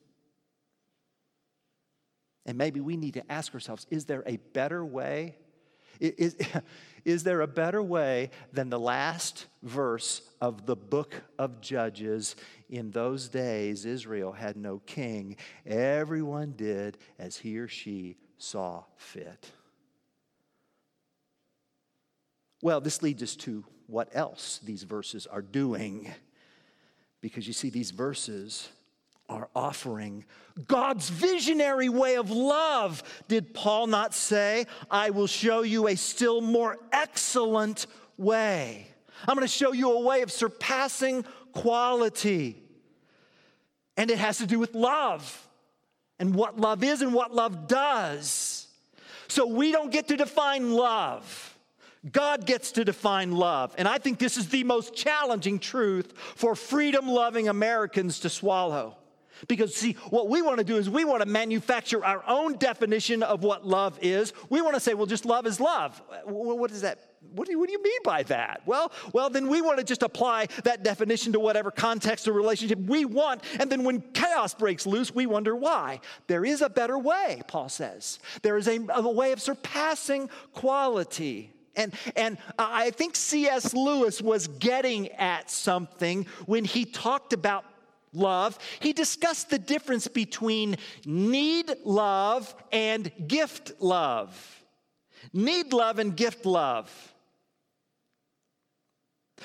And 2.46 2.56
maybe 2.56 2.80
we 2.80 2.96
need 2.96 3.14
to 3.14 3.32
ask 3.32 3.54
ourselves 3.54 3.86
is 3.90 4.06
there 4.06 4.22
a 4.26 4.36
better 4.36 4.84
way? 4.84 5.36
Is, 6.00 6.36
is 7.04 7.22
there 7.22 7.42
a 7.42 7.46
better 7.46 7.82
way 7.82 8.30
than 8.52 8.70
the 8.70 8.80
last 8.80 9.46
verse 9.62 10.22
of 10.40 10.66
the 10.66 10.76
book 10.76 11.14
of 11.38 11.60
Judges? 11.60 12.36
In 12.68 12.90
those 12.90 13.28
days, 13.28 13.84
Israel 13.84 14.32
had 14.32 14.56
no 14.56 14.78
king. 14.86 15.36
Everyone 15.66 16.54
did 16.56 16.98
as 17.18 17.36
he 17.36 17.58
or 17.58 17.68
she 17.68 18.16
saw 18.38 18.84
fit. 18.96 19.50
Well, 22.62 22.80
this 22.80 23.02
leads 23.02 23.22
us 23.22 23.36
to 23.36 23.64
what 23.86 24.08
else 24.12 24.60
these 24.62 24.82
verses 24.82 25.26
are 25.26 25.42
doing. 25.42 26.10
Because 27.20 27.46
you 27.46 27.52
see, 27.52 27.70
these 27.70 27.90
verses 27.90 28.68
are 29.30 29.48
offering 29.54 30.24
God's 30.66 31.08
visionary 31.08 31.88
way 31.88 32.16
of 32.16 32.30
love. 32.30 33.02
Did 33.28 33.54
Paul 33.54 33.86
not 33.86 34.12
say, 34.12 34.66
I 34.90 35.10
will 35.10 35.28
show 35.28 35.62
you 35.62 35.88
a 35.88 35.96
still 35.96 36.40
more 36.40 36.76
excellent 36.92 37.86
way? 38.18 38.88
I'm 39.26 39.36
going 39.36 39.46
to 39.46 39.52
show 39.52 39.72
you 39.72 39.92
a 39.92 40.00
way 40.00 40.22
of 40.22 40.32
surpassing 40.32 41.24
quality. 41.52 42.62
And 43.96 44.10
it 44.10 44.18
has 44.18 44.38
to 44.38 44.46
do 44.46 44.58
with 44.58 44.74
love 44.74 45.48
and 46.18 46.34
what 46.34 46.58
love 46.58 46.82
is 46.82 47.00
and 47.00 47.14
what 47.14 47.34
love 47.34 47.68
does. 47.68 48.66
So 49.28 49.46
we 49.46 49.72
don't 49.72 49.92
get 49.92 50.08
to 50.08 50.16
define 50.16 50.72
love. 50.72 51.46
God 52.10 52.46
gets 52.46 52.72
to 52.72 52.84
define 52.84 53.32
love. 53.32 53.74
And 53.78 53.86
I 53.86 53.98
think 53.98 54.18
this 54.18 54.36
is 54.36 54.48
the 54.48 54.64
most 54.64 54.94
challenging 54.94 55.58
truth 55.58 56.14
for 56.34 56.54
freedom 56.54 57.06
loving 57.06 57.48
Americans 57.48 58.20
to 58.20 58.30
swallow. 58.30 58.96
Because, 59.48 59.74
see, 59.74 59.94
what 60.10 60.28
we 60.28 60.42
want 60.42 60.58
to 60.58 60.64
do 60.64 60.76
is 60.76 60.88
we 60.88 61.04
want 61.04 61.22
to 61.22 61.28
manufacture 61.28 62.04
our 62.04 62.22
own 62.26 62.56
definition 62.56 63.22
of 63.22 63.42
what 63.42 63.66
love 63.66 63.98
is. 64.02 64.32
We 64.48 64.62
want 64.62 64.74
to 64.74 64.80
say, 64.80 64.94
well, 64.94 65.06
just 65.06 65.24
love 65.24 65.46
is 65.46 65.60
love. 65.60 66.00
What 66.24 66.70
does 66.70 66.82
that 66.82 67.10
what 67.34 67.46
do, 67.46 67.52
you, 67.52 67.58
what 67.58 67.66
do 67.68 67.72
you 67.72 67.82
mean 67.82 68.00
by 68.02 68.22
that? 68.24 68.62
Well, 68.64 68.90
well, 69.12 69.28
then 69.28 69.48
we 69.48 69.60
want 69.60 69.78
to 69.78 69.84
just 69.84 70.02
apply 70.02 70.46
that 70.64 70.82
definition 70.82 71.32
to 71.34 71.40
whatever 71.40 71.70
context 71.70 72.26
or 72.26 72.32
relationship 72.32 72.78
we 72.78 73.04
want. 73.04 73.42
And 73.58 73.70
then 73.70 73.84
when 73.84 74.00
chaos 74.14 74.54
breaks 74.54 74.86
loose, 74.86 75.14
we 75.14 75.26
wonder 75.26 75.54
why. 75.54 76.00
There 76.28 76.44
is 76.44 76.62
a 76.62 76.70
better 76.70 76.98
way, 76.98 77.42
Paul 77.46 77.68
says. 77.68 78.18
There 78.42 78.56
is 78.56 78.68
a, 78.68 78.80
a 78.94 79.10
way 79.10 79.32
of 79.32 79.40
surpassing 79.40 80.30
quality. 80.54 81.52
And, 81.76 81.94
and 82.16 82.38
I 82.58 82.90
think 82.90 83.14
C.S. 83.16 83.74
Lewis 83.74 84.20
was 84.20 84.48
getting 84.48 85.08
at 85.12 85.50
something 85.50 86.26
when 86.46 86.64
he 86.64 86.84
talked 86.84 87.32
about 87.32 87.64
love. 88.12 88.58
He 88.80 88.92
discussed 88.92 89.50
the 89.50 89.58
difference 89.58 90.08
between 90.08 90.76
need 91.04 91.72
love 91.84 92.54
and 92.72 93.10
gift 93.26 93.72
love. 93.80 94.64
Need 95.32 95.72
love 95.72 95.98
and 95.98 96.16
gift 96.16 96.46
love. 96.46 96.90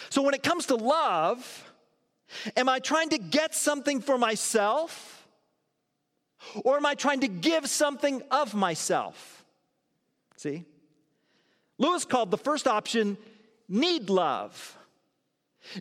So 0.10 0.22
when 0.22 0.34
it 0.34 0.44
comes 0.44 0.66
to 0.68 0.76
love, 0.76 1.72
am 2.58 2.70
I 2.70 2.80
trying 2.80 3.10
to 3.10 3.18
get 3.18 3.56
something 3.56 4.02
for 4.02 4.18
myself? 4.18 5.28
Or 6.64 6.78
am 6.78 6.86
I 6.86 6.96
trying 6.96 7.22
to 7.22 7.28
give 7.28 7.68
something 7.68 8.22
of 8.32 8.54
myself? 8.54 9.46
See? 10.38 10.66
Lewis 11.78 12.06
called 12.06 12.32
the 12.32 12.38
first 12.38 12.68
option 12.68 13.18
need 13.68 14.10
love. 14.10 14.78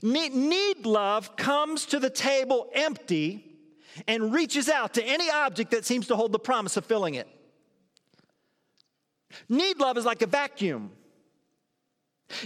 Need, 0.03 0.87
love 0.87 1.37
comes 1.37 1.87
to 1.87 1.99
the 1.99 2.11
table 2.11 2.71
empty 2.75 3.45
and 4.09 4.33
reaches 4.33 4.69
out 4.69 4.95
to 4.95 5.05
any 5.05 5.31
object 5.31 5.71
that 5.71 5.85
seems 5.85 6.07
to 6.09 6.17
hold 6.17 6.33
the 6.33 6.39
promise 6.39 6.77
of 6.77 6.85
filling 6.85 7.15
it. 7.15 7.29
Need 9.49 9.79
love 9.79 9.99
is 9.99 10.05
like 10.05 10.23
a 10.23 10.27
vacuum. 10.27 10.91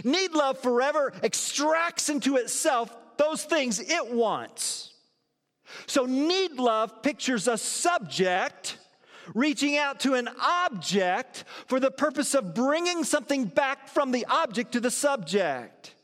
Need 0.05 0.33
love 0.33 0.59
forever 0.59 1.13
extracts 1.23 2.09
into 2.09 2.37
itself 2.37 2.95
those 3.17 3.45
things 3.45 3.81
it 3.81 4.13
wants. 4.13 4.93
So, 5.87 6.07
need 6.07 6.55
love 6.55 7.03
pictures 7.03 7.47
a 7.47 7.59
subject 7.59 8.79
reaching 9.35 9.77
out 9.77 10.01
to 10.01 10.15
an 10.15 10.29
object 10.41 11.45
for 11.67 11.79
the 11.79 11.91
purpose 11.91 12.35
of 12.35 12.55
bringing 12.55 13.05
something 13.05 13.45
back 13.45 13.89
from 13.89 14.11
the 14.11 14.25
object 14.27 14.73
to 14.73 14.81
the 14.81 14.91
subject. 14.91 15.95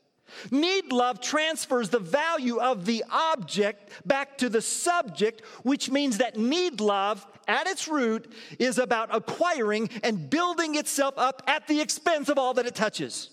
Need 0.51 0.93
love 0.93 1.21
transfers 1.21 1.89
the 1.89 1.99
value 1.99 2.59
of 2.59 2.87
the 2.87 3.05
object 3.11 4.07
back 4.07 4.39
to 4.39 4.49
the 4.49 4.63
subject, 4.63 5.43
which 5.63 5.91
means 5.91 6.19
that 6.19 6.37
need 6.37 6.81
love 6.81 7.27
at 7.47 7.67
its 7.67 7.89
root 7.89 8.33
is 8.59 8.79
about 8.79 9.15
acquiring 9.15 9.91
and 10.03 10.31
building 10.31 10.77
itself 10.77 11.15
up 11.17 11.43
at 11.47 11.67
the 11.69 11.81
expense 11.81 12.29
of 12.29 12.39
all 12.39 12.55
that 12.55 12.67
it 12.67 12.75
touches. 12.75 13.31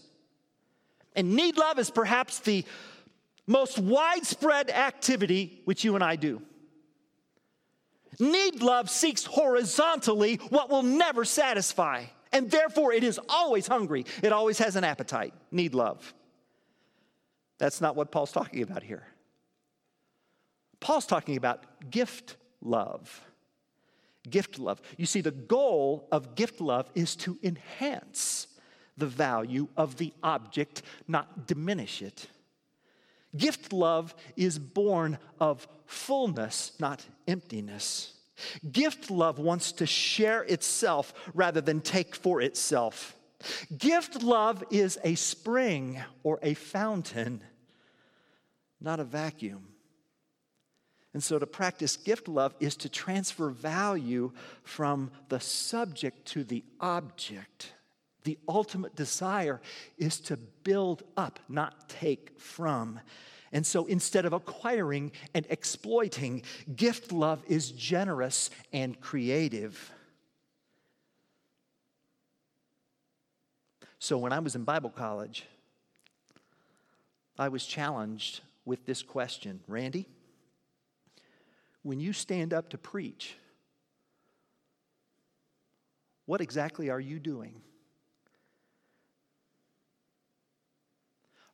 And 1.15 1.35
need 1.35 1.57
love 1.57 1.79
is 1.79 1.89
perhaps 1.91 2.39
the 2.39 2.65
most 3.47 3.79
widespread 3.79 4.69
activity 4.69 5.61
which 5.65 5.83
you 5.83 5.95
and 5.95 6.03
I 6.03 6.15
do. 6.15 6.41
Need 8.19 8.61
love 8.61 8.89
seeks 8.89 9.25
horizontally 9.25 10.35
what 10.49 10.69
will 10.69 10.83
never 10.83 11.25
satisfy, 11.25 12.05
and 12.31 12.51
therefore 12.51 12.93
it 12.93 13.03
is 13.03 13.19
always 13.29 13.67
hungry. 13.67 14.05
It 14.21 14.31
always 14.31 14.57
has 14.59 14.75
an 14.75 14.83
appetite. 14.83 15.33
Need 15.51 15.73
love. 15.73 16.13
That's 17.61 17.79
not 17.79 17.95
what 17.95 18.09
Paul's 18.09 18.31
talking 18.31 18.63
about 18.63 18.81
here. 18.81 19.03
Paul's 20.79 21.05
talking 21.05 21.37
about 21.37 21.91
gift 21.91 22.35
love. 22.59 23.21
Gift 24.27 24.57
love. 24.57 24.81
You 24.97 25.05
see, 25.05 25.21
the 25.21 25.29
goal 25.29 26.07
of 26.11 26.33
gift 26.33 26.59
love 26.59 26.89
is 26.95 27.15
to 27.17 27.37
enhance 27.43 28.47
the 28.97 29.05
value 29.05 29.67
of 29.77 29.97
the 29.97 30.11
object, 30.23 30.81
not 31.07 31.45
diminish 31.45 32.01
it. 32.01 32.25
Gift 33.37 33.71
love 33.71 34.15
is 34.35 34.57
born 34.57 35.19
of 35.39 35.67
fullness, 35.85 36.71
not 36.79 37.05
emptiness. 37.27 38.13
Gift 38.71 39.11
love 39.11 39.37
wants 39.37 39.71
to 39.73 39.85
share 39.85 40.41
itself 40.45 41.13
rather 41.35 41.61
than 41.61 41.79
take 41.79 42.15
for 42.15 42.41
itself. 42.41 43.15
Gift 43.77 44.23
love 44.23 44.63
is 44.69 44.99
a 45.03 45.15
spring 45.15 46.01
or 46.23 46.39
a 46.41 46.53
fountain, 46.53 47.41
not 48.79 48.99
a 48.99 49.03
vacuum. 49.03 49.67
And 51.13 51.23
so 51.23 51.37
to 51.37 51.45
practice 51.45 51.97
gift 51.97 52.27
love 52.27 52.55
is 52.59 52.75
to 52.77 52.89
transfer 52.89 53.49
value 53.49 54.31
from 54.63 55.11
the 55.29 55.39
subject 55.39 56.25
to 56.27 56.43
the 56.43 56.63
object. 56.79 57.73
The 58.23 58.37
ultimate 58.47 58.95
desire 58.95 59.61
is 59.97 60.19
to 60.21 60.37
build 60.37 61.03
up, 61.17 61.39
not 61.49 61.89
take 61.89 62.39
from. 62.39 62.99
And 63.51 63.65
so 63.65 63.85
instead 63.85 64.25
of 64.25 64.31
acquiring 64.31 65.11
and 65.33 65.45
exploiting, 65.49 66.43
gift 66.75 67.11
love 67.11 67.43
is 67.47 67.71
generous 67.71 68.49
and 68.71 68.99
creative. 69.01 69.91
So 74.01 74.17
when 74.17 74.33
I 74.33 74.39
was 74.39 74.55
in 74.55 74.63
Bible 74.63 74.89
college, 74.89 75.45
I 77.37 77.49
was 77.49 77.67
challenged 77.67 78.41
with 78.65 78.83
this 78.87 79.03
question 79.03 79.59
Randy, 79.67 80.07
when 81.83 81.99
you 81.99 82.11
stand 82.11 82.51
up 82.51 82.69
to 82.69 82.79
preach, 82.79 83.35
what 86.25 86.41
exactly 86.41 86.89
are 86.89 86.99
you 86.99 87.19
doing? 87.19 87.61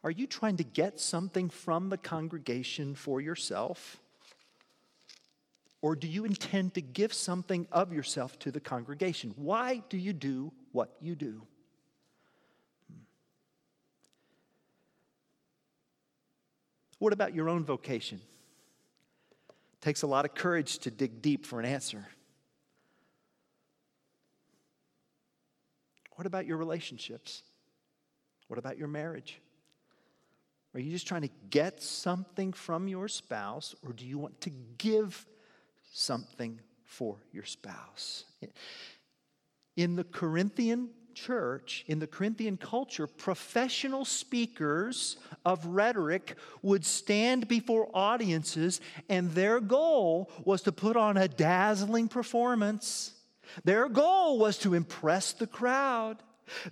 Are 0.01 0.11
you 0.11 0.25
trying 0.25 0.55
to 0.55 0.63
get 0.63 1.01
something 1.01 1.49
from 1.49 1.89
the 1.89 1.97
congregation 1.97 2.95
for 2.95 3.19
yourself? 3.19 3.97
Or 5.81 5.97
do 5.97 6.07
you 6.07 6.23
intend 6.23 6.75
to 6.75 6.81
give 6.81 7.11
something 7.11 7.67
of 7.73 7.91
yourself 7.91 8.39
to 8.39 8.51
the 8.51 8.61
congregation? 8.61 9.33
Why 9.35 9.83
do 9.89 9.97
you 9.97 10.13
do 10.13 10.53
what 10.71 10.95
you 11.01 11.13
do? 11.13 11.45
What 16.99 17.13
about 17.13 17.35
your 17.35 17.49
own 17.49 17.63
vocation? 17.63 18.19
It 19.49 19.81
takes 19.81 20.01
a 20.01 20.07
lot 20.07 20.25
of 20.25 20.33
courage 20.33 20.79
to 20.79 20.91
dig 20.91 21.21
deep 21.21 21.45
for 21.45 21.59
an 21.59 21.65
answer. 21.65 22.07
What 26.15 26.25
about 26.25 26.47
your 26.47 26.57
relationships? 26.57 27.43
What 28.47 28.57
about 28.57 28.77
your 28.77 28.87
marriage? 28.87 29.39
Are 30.73 30.79
you 30.79 30.91
just 30.91 31.07
trying 31.07 31.21
to 31.21 31.29
get 31.49 31.81
something 31.81 32.53
from 32.53 32.87
your 32.87 33.07
spouse, 33.07 33.75
or 33.85 33.93
do 33.93 34.05
you 34.05 34.17
want 34.17 34.41
to 34.41 34.51
give 34.77 35.25
something 35.91 36.59
for 36.83 37.17
your 37.31 37.45
spouse? 37.45 38.25
In 39.75 39.95
the 39.95 40.03
Corinthian 40.03 40.89
church, 41.17 41.83
in 41.87 41.99
the 41.99 42.07
Corinthian 42.07 42.57
culture, 42.57 43.07
professional 43.07 44.05
speakers 44.05 45.17
of 45.43 45.65
rhetoric 45.65 46.35
would 46.61 46.85
stand 46.85 47.47
before 47.47 47.89
audiences, 47.93 48.79
and 49.09 49.31
their 49.31 49.59
goal 49.59 50.29
was 50.45 50.61
to 50.61 50.71
put 50.71 50.95
on 50.95 51.17
a 51.17 51.27
dazzling 51.27 52.07
performance. 52.07 53.13
Their 53.63 53.89
goal 53.89 54.37
was 54.37 54.57
to 54.59 54.73
impress 54.73 55.33
the 55.33 55.47
crowd. 55.47 56.17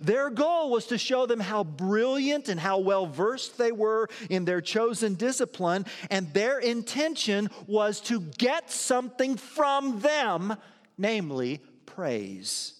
Their 0.00 0.30
goal 0.30 0.70
was 0.70 0.86
to 0.86 0.98
show 0.98 1.26
them 1.26 1.40
how 1.40 1.64
brilliant 1.64 2.48
and 2.48 2.58
how 2.58 2.78
well 2.78 3.06
versed 3.06 3.58
they 3.58 3.72
were 3.72 4.08
in 4.30 4.44
their 4.44 4.60
chosen 4.60 5.14
discipline, 5.14 5.84
and 6.08 6.32
their 6.32 6.58
intention 6.58 7.50
was 7.66 8.00
to 8.02 8.20
get 8.20 8.70
something 8.70 9.36
from 9.36 10.00
them, 10.00 10.56
namely 10.96 11.60
praise. 11.84 12.72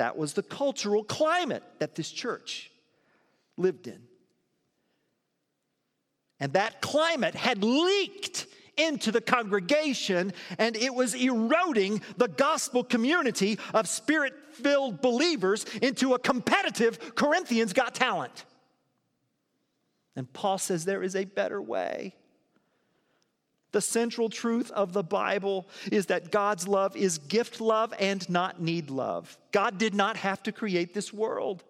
That 0.00 0.16
was 0.16 0.32
the 0.32 0.42
cultural 0.42 1.04
climate 1.04 1.62
that 1.78 1.94
this 1.94 2.10
church 2.10 2.70
lived 3.58 3.86
in. 3.86 4.00
And 6.40 6.54
that 6.54 6.80
climate 6.80 7.34
had 7.34 7.62
leaked 7.62 8.46
into 8.78 9.12
the 9.12 9.20
congregation 9.20 10.32
and 10.56 10.74
it 10.74 10.94
was 10.94 11.12
eroding 11.12 12.00
the 12.16 12.28
gospel 12.28 12.82
community 12.82 13.58
of 13.74 13.86
spirit 13.86 14.32
filled 14.52 15.02
believers 15.02 15.66
into 15.82 16.14
a 16.14 16.18
competitive 16.18 17.14
Corinthians 17.14 17.74
got 17.74 17.94
talent. 17.94 18.46
And 20.16 20.32
Paul 20.32 20.56
says 20.56 20.86
there 20.86 21.02
is 21.02 21.14
a 21.14 21.26
better 21.26 21.60
way. 21.60 22.14
The 23.72 23.80
central 23.80 24.28
truth 24.28 24.70
of 24.72 24.92
the 24.92 25.02
Bible 25.02 25.68
is 25.92 26.06
that 26.06 26.32
God's 26.32 26.66
love 26.66 26.96
is 26.96 27.18
gift 27.18 27.60
love 27.60 27.94
and 27.98 28.28
not 28.28 28.60
need 28.60 28.90
love. 28.90 29.38
God 29.52 29.78
did 29.78 29.94
not 29.94 30.16
have 30.16 30.42
to 30.44 30.52
create 30.52 30.92
this 30.92 31.12
world. 31.12 31.62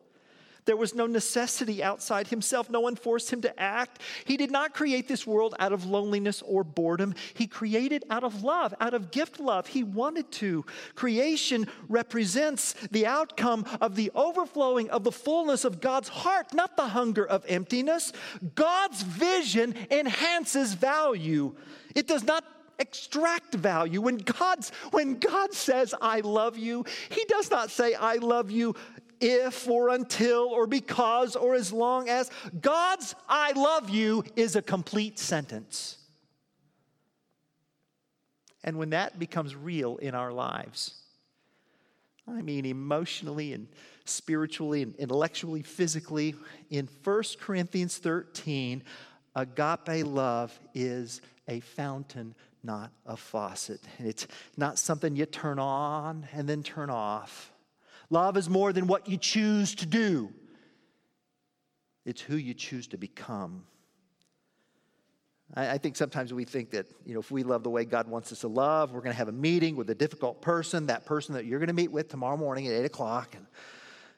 There 0.65 0.77
was 0.77 0.95
no 0.95 1.07
necessity 1.07 1.83
outside 1.83 2.29
himself. 2.29 2.71
No 2.71 2.81
one 2.81 2.97
forced 2.97 3.33
him 3.33 3.41
to 3.43 3.61
act. 3.61 4.01
He 4.25 4.37
did 4.37 4.51
not 4.51 4.75
create 4.75 5.09
this 5.09 5.27
world 5.27 5.55
out 5.59 5.73
of 5.73 5.85
loneliness 5.85 6.43
or 6.43 6.65
boredom. 6.65 7.15
He 7.35 7.47
created 7.47 8.05
out 8.11 8.25
of 8.25 8.45
love, 8.45 8.75
out 8.81 8.95
of 8.95 9.11
gift 9.11 9.41
love. 9.41 9.67
He 9.67 9.83
wanted 9.83 10.31
to. 10.33 10.65
Creation 10.95 11.67
represents 11.89 12.75
the 12.91 13.07
outcome 13.07 13.65
of 13.81 13.97
the 13.97 14.11
overflowing 14.15 14.91
of 14.91 15.03
the 15.03 15.13
fullness 15.13 15.65
of 15.65 15.81
God's 15.81 16.09
heart, 16.09 16.55
not 16.55 16.77
the 16.77 16.89
hunger 16.89 17.27
of 17.27 17.45
emptiness. 17.49 18.13
God's 18.55 19.03
vision 19.03 19.75
enhances 19.91 20.75
value. 20.75 21.55
It 21.95 22.07
does 22.07 22.25
not 22.25 22.45
extract 22.79 23.55
value. 23.55 24.01
When, 24.01 24.17
God's, 24.17 24.71
when 24.91 25.19
God 25.19 25.53
says, 25.53 25.95
I 26.01 26.21
love 26.21 26.57
you, 26.57 26.85
He 27.11 27.25
does 27.27 27.51
not 27.51 27.71
say, 27.71 27.95
I 27.95 28.17
love 28.17 28.51
you 28.51 28.75
if 29.21 29.69
or 29.69 29.91
until 29.91 30.45
or 30.45 30.67
because 30.67 31.37
or 31.37 31.55
as 31.55 31.73
long 31.73 32.09
as. 32.09 32.31
God's 32.61 33.15
I 33.29 33.53
love 33.53 33.91
you 33.91 34.25
is 34.35 34.57
a 34.57 34.63
complete 34.63 35.19
sentence. 35.19 35.99
And 38.65 38.77
when 38.77 38.91
that 38.91 39.19
becomes 39.19 39.55
real 39.55 39.97
in 39.99 40.15
our 40.15 40.33
lives, 40.33 40.95
I 42.27 42.43
mean 42.43 42.67
emotionally 42.67 43.53
and 43.53 43.69
spiritually 44.05 44.83
and 44.83 44.95
intellectually, 44.97 45.63
physically, 45.63 46.35
in 46.69 46.89
1 47.05 47.23
Corinthians 47.41 47.99
13, 47.99 48.83
agape 49.35 50.07
love 50.07 50.59
is 50.75 51.21
a 51.51 51.61
fountain 51.61 52.35
not 52.63 52.93
a 53.07 53.17
faucet. 53.17 53.81
It's 53.99 54.27
not 54.57 54.79
something 54.79 55.17
you 55.17 55.27
turn 55.27 55.59
on 55.59 56.27
and 56.33 56.49
then 56.49 56.63
turn 56.63 56.91
off. 56.91 57.53
Love 58.11 58.37
is 58.37 58.49
more 58.49 58.73
than 58.73 58.87
what 58.87 59.09
you 59.09 59.17
choose 59.17 59.75
to 59.77 59.87
do, 59.87 60.33
it's 62.05 62.21
who 62.21 62.37
you 62.37 62.55
choose 62.55 62.89
to 62.89 62.99
become. 62.99 63.65
I, 65.53 65.79
think 65.79 65.97
sometimes 65.97 66.33
we 66.33 66.45
think 66.45 66.71
that, 66.71 66.87
you 67.05 67.13
know, 67.13 67.19
if 67.19 67.33
we 67.33 67.43
love 67.43 67.65
the 67.65 67.71
way 67.71 67.85
God 67.85 68.07
wants 68.07 68.31
us 68.31 68.43
to 68.43 68.49
love, 68.49 68.93
we're 68.93 69.01
going 69.01 69.11
to 69.11 69.19
have 69.19 69.27
a 69.27 69.33
meeting 69.33 69.75
with 69.75 69.91
a 69.91 69.97
difficult 69.97 70.41
person, 70.41 70.87
that 70.87 71.05
person 71.05 71.35
that 71.35 71.45
you're 71.45 71.59
going 71.59 71.67
to 71.67 71.75
meet 71.75 71.91
with 71.91 72.09
tomorrow 72.09 72.37
morning 72.37 72.69
at 72.69 72.73
8 72.75 72.85
o'clock, 72.85 73.35
and 73.35 73.45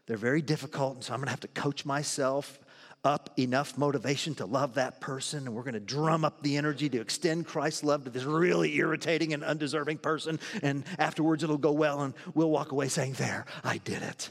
they're 0.05 0.19
very 0.19 0.43
difficult, 0.43 0.97
and 0.97 1.05
so 1.05 1.15
I'm 1.15 1.21
going 1.21 1.29
to 1.29 1.31
have 1.31 1.41
to 1.41 1.49
coach 1.49 1.87
myself 1.87 2.61
up 3.05 3.31
enough 3.39 3.77
motivation 3.77 4.35
to 4.37 4.47
love 4.47 4.75
that 4.75 5.01
person, 5.01 5.47
and 5.47 5.55
we're 5.55 5.63
going 5.63 5.75
to 5.75 5.81
drum 5.81 6.25
up 6.25 6.43
the 6.43 6.57
energy 6.57 6.89
to 6.89 7.01
extend 7.01 7.47
Christ's 7.47 7.83
love 7.83 8.05
to 8.05 8.11
this 8.11 8.25
really 8.25 8.77
irritating 8.77 9.33
and 9.33 9.43
undeserving 9.43 9.99
person, 9.99 10.39
and 10.63 10.85
afterwards 10.99 11.43
it'll 11.43 11.59
go 11.59 11.73
well, 11.73 12.03
and 12.03 12.15
we'll 12.35 12.51
walk 12.51 12.73
away 12.73 12.89
saying, 12.89 13.15
There, 13.15 13.45
I 13.65 13.79
did 13.79 14.03
it. 14.03 14.31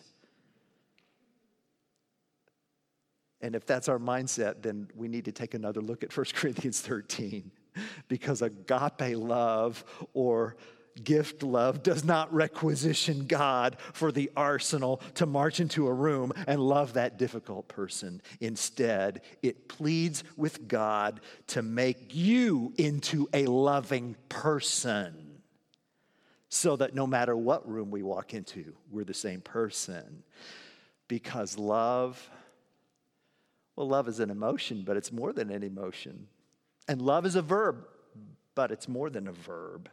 And 3.42 3.56
if 3.56 3.66
that's 3.66 3.90
our 3.90 4.00
mindset, 4.00 4.62
then 4.62 4.88
we 4.96 5.08
need 5.08 5.26
to 5.26 5.32
take 5.32 5.54
another 5.54 5.82
look 5.82 6.04
at 6.04 6.16
1 6.16 6.26
Corinthians 6.34 6.80
13 6.82 7.52
because 8.08 8.42
agape 8.42 9.18
love 9.18 9.84
or 10.14 10.56
gift 11.04 11.44
love 11.44 11.84
does 11.84 12.04
not 12.04 12.34
requisition 12.34 13.26
God 13.26 13.78
for 13.94 14.12
the 14.12 14.32
arsenal 14.36 15.02
to 15.16 15.26
march 15.26 15.60
into 15.60 15.88
a 15.88 15.94
room 15.94 16.32
and 16.48 16.60
love 16.60 16.94
that 16.94 17.18
difficult 17.18 17.68
person. 17.68 18.22
Instead, 18.40 19.22
it 19.42 19.68
pleads 19.68 20.24
with 20.38 20.68
God 20.68 21.22
to 21.48 21.62
make 21.62 22.16
you 22.16 22.74
into 22.78 23.28
a 23.34 23.46
loving 23.46 24.16
person 24.30 25.32
so 26.54 26.76
that 26.76 26.94
no 26.94 27.08
matter 27.08 27.36
what 27.36 27.68
room 27.68 27.92
we 27.92 28.04
walk 28.04 28.34
into, 28.34 28.74
we're 28.92 29.06
the 29.06 29.14
same 29.14 29.40
person. 29.40 30.24
Because 31.08 31.58
love, 31.58 32.30
well, 33.76 33.88
love 33.88 34.10
is 34.10 34.20
an 34.20 34.30
emotion, 34.30 34.84
but 34.86 34.98
it's 34.98 35.14
more 35.14 35.32
than 35.32 35.50
an 35.50 35.64
emotion. 35.64 36.28
And 36.90 37.02
love 37.02 37.26
is 37.26 37.36
a 37.36 37.42
verb, 37.42 37.86
but 38.54 38.70
it's 38.70 38.90
more 38.90 39.10
than 39.10 39.30
a 39.30 39.32
verb. 39.32 39.90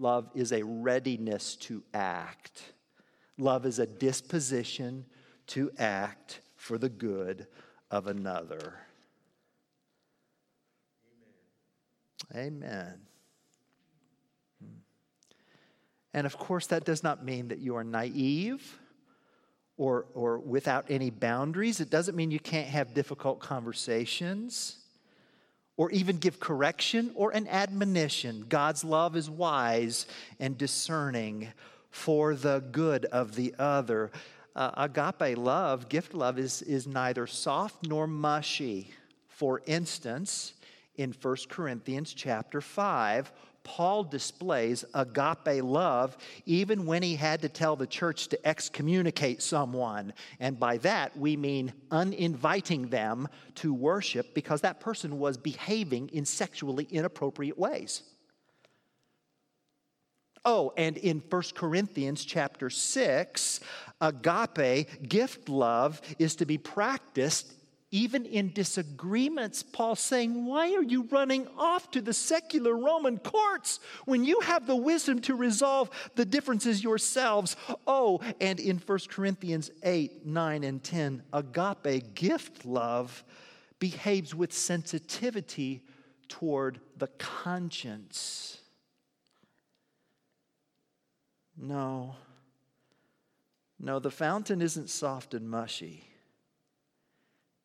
Love 0.00 0.30
is 0.34 0.50
a 0.52 0.62
readiness 0.62 1.56
to 1.56 1.82
act. 1.92 2.62
Love 3.36 3.66
is 3.66 3.78
a 3.78 3.86
disposition 3.86 5.04
to 5.46 5.70
act 5.78 6.40
for 6.56 6.78
the 6.78 6.88
good 6.88 7.46
of 7.90 8.06
another. 8.06 8.76
Amen. 12.34 12.62
Amen. 12.64 13.00
Hmm. 14.62 14.78
And 16.14 16.26
of 16.26 16.38
course, 16.38 16.66
that 16.68 16.84
does 16.84 17.02
not 17.02 17.22
mean 17.22 17.48
that 17.48 17.58
you 17.58 17.76
are 17.76 17.84
naive 17.84 18.78
or, 19.76 20.06
or 20.14 20.38
without 20.38 20.86
any 20.88 21.10
boundaries. 21.10 21.78
It 21.78 21.90
doesn't 21.90 22.16
mean 22.16 22.30
you 22.30 22.40
can't 22.40 22.68
have 22.68 22.94
difficult 22.94 23.40
conversations 23.40 24.79
or 25.80 25.90
even 25.92 26.18
give 26.18 26.38
correction 26.38 27.10
or 27.14 27.30
an 27.30 27.48
admonition. 27.48 28.44
God's 28.50 28.84
love 28.84 29.16
is 29.16 29.30
wise 29.30 30.04
and 30.38 30.58
discerning 30.58 31.48
for 31.90 32.34
the 32.34 32.62
good 32.70 33.06
of 33.06 33.34
the 33.34 33.54
other. 33.58 34.10
Uh, 34.54 34.72
agape 34.76 35.38
love, 35.38 35.88
gift 35.88 36.12
love, 36.12 36.38
is, 36.38 36.60
is 36.60 36.86
neither 36.86 37.26
soft 37.26 37.88
nor 37.88 38.06
mushy. 38.06 38.90
For 39.28 39.62
instance, 39.64 40.52
in 40.96 41.14
1 41.22 41.36
Corinthians 41.48 42.12
chapter 42.12 42.60
5, 42.60 43.32
Paul 43.70 44.02
displays 44.02 44.84
agape 44.94 45.62
love 45.62 46.18
even 46.44 46.86
when 46.86 47.04
he 47.04 47.14
had 47.14 47.40
to 47.42 47.48
tell 47.48 47.76
the 47.76 47.86
church 47.86 48.26
to 48.28 48.46
excommunicate 48.46 49.40
someone. 49.40 50.12
And 50.40 50.58
by 50.58 50.78
that, 50.78 51.16
we 51.16 51.36
mean 51.36 51.72
uninviting 51.88 52.88
them 52.88 53.28
to 53.54 53.72
worship 53.72 54.34
because 54.34 54.62
that 54.62 54.80
person 54.80 55.20
was 55.20 55.36
behaving 55.36 56.08
in 56.08 56.24
sexually 56.24 56.88
inappropriate 56.90 57.56
ways. 57.56 58.02
Oh, 60.44 60.72
and 60.76 60.96
in 60.96 61.22
1 61.30 61.42
Corinthians 61.54 62.24
chapter 62.24 62.70
6, 62.70 63.60
agape, 64.00 65.08
gift 65.08 65.48
love, 65.48 66.00
is 66.18 66.34
to 66.36 66.44
be 66.44 66.58
practiced 66.58 67.52
even 67.92 68.24
in 68.24 68.52
disagreements, 68.52 69.64
Paul's 69.64 70.00
saying, 70.00 70.46
Why 70.46 70.74
are 70.74 70.82
you 70.82 71.02
running 71.10 71.48
off 71.58 71.90
to 71.90 72.00
the 72.00 72.12
secular 72.12 72.76
Roman 72.76 73.18
courts 73.18 73.80
when 74.04 74.24
you 74.24 74.40
have 74.40 74.66
the 74.66 74.76
wisdom 74.76 75.20
to 75.22 75.34
resolve 75.34 75.90
the 76.14 76.24
differences 76.24 76.84
yourselves? 76.84 77.56
Oh, 77.86 78.20
and 78.40 78.60
in 78.60 78.78
1 78.78 78.98
Corinthians 79.08 79.72
8, 79.82 80.24
9, 80.24 80.64
and 80.64 80.82
10, 80.82 81.22
agape 81.32 82.14
gift 82.14 82.64
love 82.64 83.24
behaves 83.80 84.34
with 84.34 84.52
sensitivity 84.52 85.82
toward 86.28 86.80
the 86.96 87.08
conscience. 87.18 88.58
No, 91.56 92.14
no, 93.80 93.98
the 93.98 94.10
fountain 94.12 94.62
isn't 94.62 94.90
soft 94.90 95.34
and 95.34 95.50
mushy. 95.50 96.09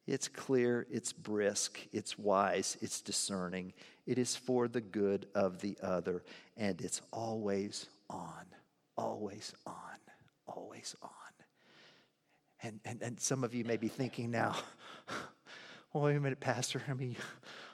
It's 0.07 0.27
clear, 0.27 0.85
it's 0.91 1.13
brisk, 1.13 1.79
it's 1.91 2.17
wise, 2.17 2.77
it's 2.81 3.01
discerning. 3.01 3.73
It 4.05 4.19
is 4.19 4.35
for 4.35 4.67
the 4.67 4.81
good 4.81 5.27
of 5.33 5.61
the 5.61 5.77
other, 5.81 6.23
and 6.55 6.79
it's 6.79 7.01
always 7.11 7.87
on, 8.09 8.45
always 8.97 9.53
on, 9.65 9.73
always 10.47 10.95
on. 11.01 11.09
And, 12.61 12.79
and, 12.85 13.01
and 13.01 13.19
some 13.19 13.43
of 13.43 13.55
you 13.55 13.63
may 13.63 13.77
be 13.77 13.87
thinking 13.87 14.29
now, 14.29 14.55
wait 15.93 16.15
a 16.15 16.19
minute, 16.19 16.39
Pastor. 16.39 16.83
I 16.87 16.93
mean, 16.93 17.15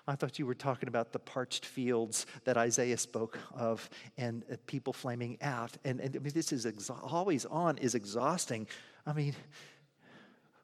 I 0.07 0.15
thought 0.15 0.39
you 0.39 0.45
were 0.45 0.55
talking 0.55 0.87
about 0.87 1.11
the 1.11 1.19
parched 1.19 1.65
fields 1.65 2.25
that 2.45 2.55
Isaiah 2.57 2.97
spoke 2.97 3.39
of 3.53 3.89
and 4.17 4.43
uh, 4.51 4.55
people 4.67 4.93
flaming 4.93 5.37
out. 5.41 5.71
And, 5.83 5.99
and 5.99 6.15
I 6.15 6.19
mean, 6.19 6.31
this 6.33 6.53
is 6.53 6.65
always 6.89 7.45
on, 7.45 7.77
is 7.77 7.93
exhausting. 7.93 8.67
I 9.05 9.13
mean, 9.13 9.35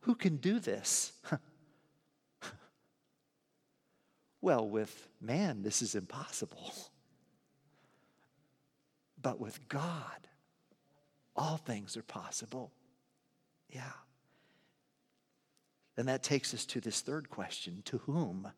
who 0.01 0.15
can 0.15 0.37
do 0.37 0.59
this? 0.59 1.11
Well, 4.41 4.67
with 4.67 5.07
man, 5.19 5.63
this 5.63 5.81
is 5.81 5.95
impossible. 5.95 6.73
But 9.21 9.39
with 9.39 9.67
God, 9.67 10.27
all 11.35 11.57
things 11.57 11.97
are 11.97 12.03
possible. 12.03 12.71
Yeah. 13.69 13.81
And 15.97 16.07
that 16.07 16.23
takes 16.23 16.53
us 16.53 16.65
to 16.67 16.79
this 16.79 17.01
third 17.01 17.29
question 17.29 17.81
To 17.85 17.97
whom 17.99 18.51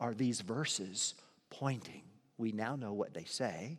are 0.00 0.14
these 0.14 0.40
verses 0.40 1.14
pointing? 1.50 2.02
We 2.36 2.50
now 2.52 2.74
know 2.74 2.92
what 2.92 3.14
they 3.14 3.24
say, 3.24 3.78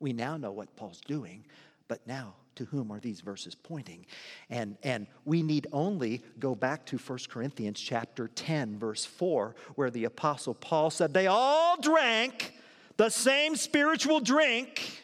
we 0.00 0.12
now 0.12 0.36
know 0.36 0.50
what 0.50 0.74
Paul's 0.74 1.00
doing, 1.00 1.44
but 1.90 2.06
now 2.06 2.34
to 2.54 2.64
whom 2.66 2.92
are 2.92 3.00
these 3.00 3.20
verses 3.20 3.56
pointing? 3.56 4.06
And, 4.48 4.78
and 4.84 5.08
we 5.24 5.42
need 5.42 5.66
only 5.72 6.22
go 6.38 6.54
back 6.54 6.86
to 6.86 6.98
1 6.98 7.18
Corinthians 7.28 7.80
chapter 7.80 8.28
10, 8.28 8.78
verse 8.78 9.04
4, 9.04 9.56
where 9.74 9.90
the 9.90 10.04
Apostle 10.04 10.54
Paul 10.54 10.90
said, 10.90 11.12
They 11.12 11.26
all 11.26 11.80
drank 11.80 12.54
the 12.96 13.08
same 13.08 13.56
spiritual 13.56 14.20
drink, 14.20 15.02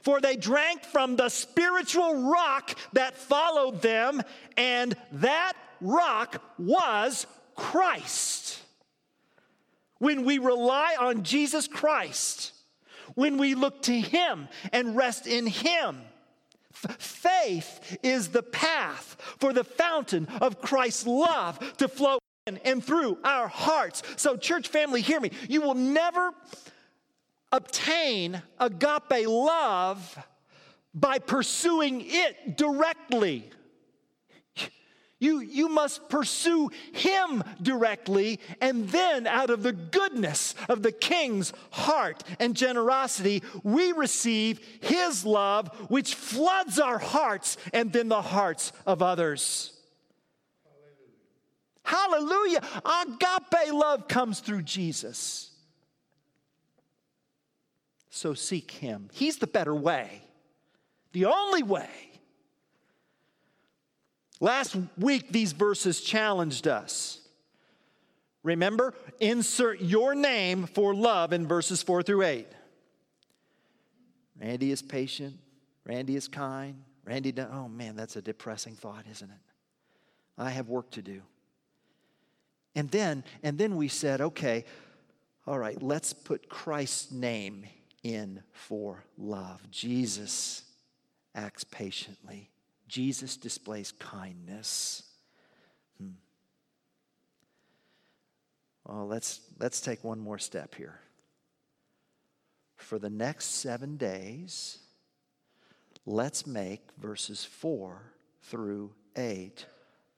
for 0.00 0.20
they 0.20 0.34
drank 0.34 0.82
from 0.82 1.14
the 1.14 1.28
spiritual 1.28 2.28
rock 2.28 2.76
that 2.94 3.16
followed 3.16 3.80
them, 3.80 4.22
and 4.56 4.96
that 5.12 5.52
rock 5.80 6.42
was 6.58 7.28
Christ. 7.54 8.58
When 9.98 10.24
we 10.24 10.38
rely 10.38 10.96
on 10.98 11.22
Jesus 11.22 11.68
Christ, 11.68 12.54
when 13.14 13.38
we 13.38 13.54
look 13.54 13.82
to 13.82 13.98
Him 13.98 14.48
and 14.72 14.96
rest 14.96 15.26
in 15.26 15.46
Him, 15.46 16.00
faith 16.72 17.98
is 18.02 18.28
the 18.28 18.42
path 18.42 19.16
for 19.38 19.52
the 19.52 19.64
fountain 19.64 20.26
of 20.40 20.60
Christ's 20.60 21.06
love 21.06 21.76
to 21.76 21.88
flow 21.88 22.18
in 22.46 22.58
and 22.58 22.84
through 22.84 23.18
our 23.24 23.48
hearts. 23.48 24.02
So, 24.16 24.36
church 24.36 24.68
family, 24.68 25.00
hear 25.00 25.20
me. 25.20 25.30
You 25.48 25.62
will 25.62 25.74
never 25.74 26.32
obtain 27.52 28.42
agape 28.58 29.26
love 29.26 30.18
by 30.94 31.18
pursuing 31.18 32.02
it 32.04 32.56
directly. 32.56 33.50
You, 35.22 35.38
you 35.38 35.68
must 35.68 36.08
pursue 36.08 36.72
him 36.90 37.44
directly, 37.62 38.40
and 38.60 38.88
then 38.88 39.28
out 39.28 39.50
of 39.50 39.62
the 39.62 39.72
goodness 39.72 40.56
of 40.68 40.82
the 40.82 40.90
king's 40.90 41.52
heart 41.70 42.24
and 42.40 42.56
generosity, 42.56 43.44
we 43.62 43.92
receive 43.92 44.58
his 44.80 45.24
love, 45.24 45.68
which 45.88 46.16
floods 46.16 46.80
our 46.80 46.98
hearts 46.98 47.56
and 47.72 47.92
then 47.92 48.08
the 48.08 48.20
hearts 48.20 48.72
of 48.84 49.00
others. 49.00 49.72
Hallelujah. 51.84 52.60
Hallelujah. 52.60 53.20
Agape 53.30 53.72
love 53.72 54.08
comes 54.08 54.40
through 54.40 54.62
Jesus. 54.62 55.52
So 58.10 58.34
seek 58.34 58.72
him. 58.72 59.08
He's 59.12 59.36
the 59.36 59.46
better 59.46 59.74
way, 59.74 60.24
the 61.12 61.26
only 61.26 61.62
way. 61.62 62.11
Last 64.42 64.76
week, 64.98 65.28
these 65.30 65.52
verses 65.52 66.00
challenged 66.00 66.66
us. 66.66 67.20
Remember, 68.42 68.92
insert 69.20 69.80
your 69.80 70.16
name 70.16 70.66
for 70.66 70.96
love 70.96 71.32
in 71.32 71.46
verses 71.46 71.80
4 71.80 72.02
through 72.02 72.22
8. 72.22 72.48
Randy 74.40 74.72
is 74.72 74.82
patient. 74.82 75.36
Randy 75.86 76.16
is 76.16 76.26
kind. 76.26 76.82
Randy, 77.04 77.32
oh 77.38 77.68
man, 77.68 77.94
that's 77.94 78.16
a 78.16 78.22
depressing 78.22 78.74
thought, 78.74 79.04
isn't 79.08 79.30
it? 79.30 79.38
I 80.36 80.50
have 80.50 80.68
work 80.68 80.90
to 80.90 81.02
do. 81.02 81.22
And 82.74 82.90
then, 82.90 83.22
and 83.44 83.56
then 83.56 83.76
we 83.76 83.86
said, 83.86 84.20
okay, 84.20 84.64
all 85.46 85.60
right, 85.60 85.80
let's 85.80 86.12
put 86.12 86.48
Christ's 86.48 87.12
name 87.12 87.64
in 88.02 88.42
for 88.50 89.04
love. 89.16 89.70
Jesus 89.70 90.64
acts 91.32 91.62
patiently. 91.62 92.51
Jesus 92.92 93.38
displays 93.38 93.90
kindness. 93.92 95.02
Hmm. 95.98 96.10
Well, 98.86 99.06
let's, 99.06 99.40
let's 99.58 99.80
take 99.80 100.04
one 100.04 100.20
more 100.20 100.38
step 100.38 100.74
here. 100.74 101.00
For 102.76 102.98
the 102.98 103.08
next 103.08 103.46
seven 103.46 103.96
days, 103.96 104.76
let's 106.04 106.46
make 106.46 106.82
verses 106.98 107.42
four 107.42 108.12
through 108.42 108.92
eight 109.16 109.64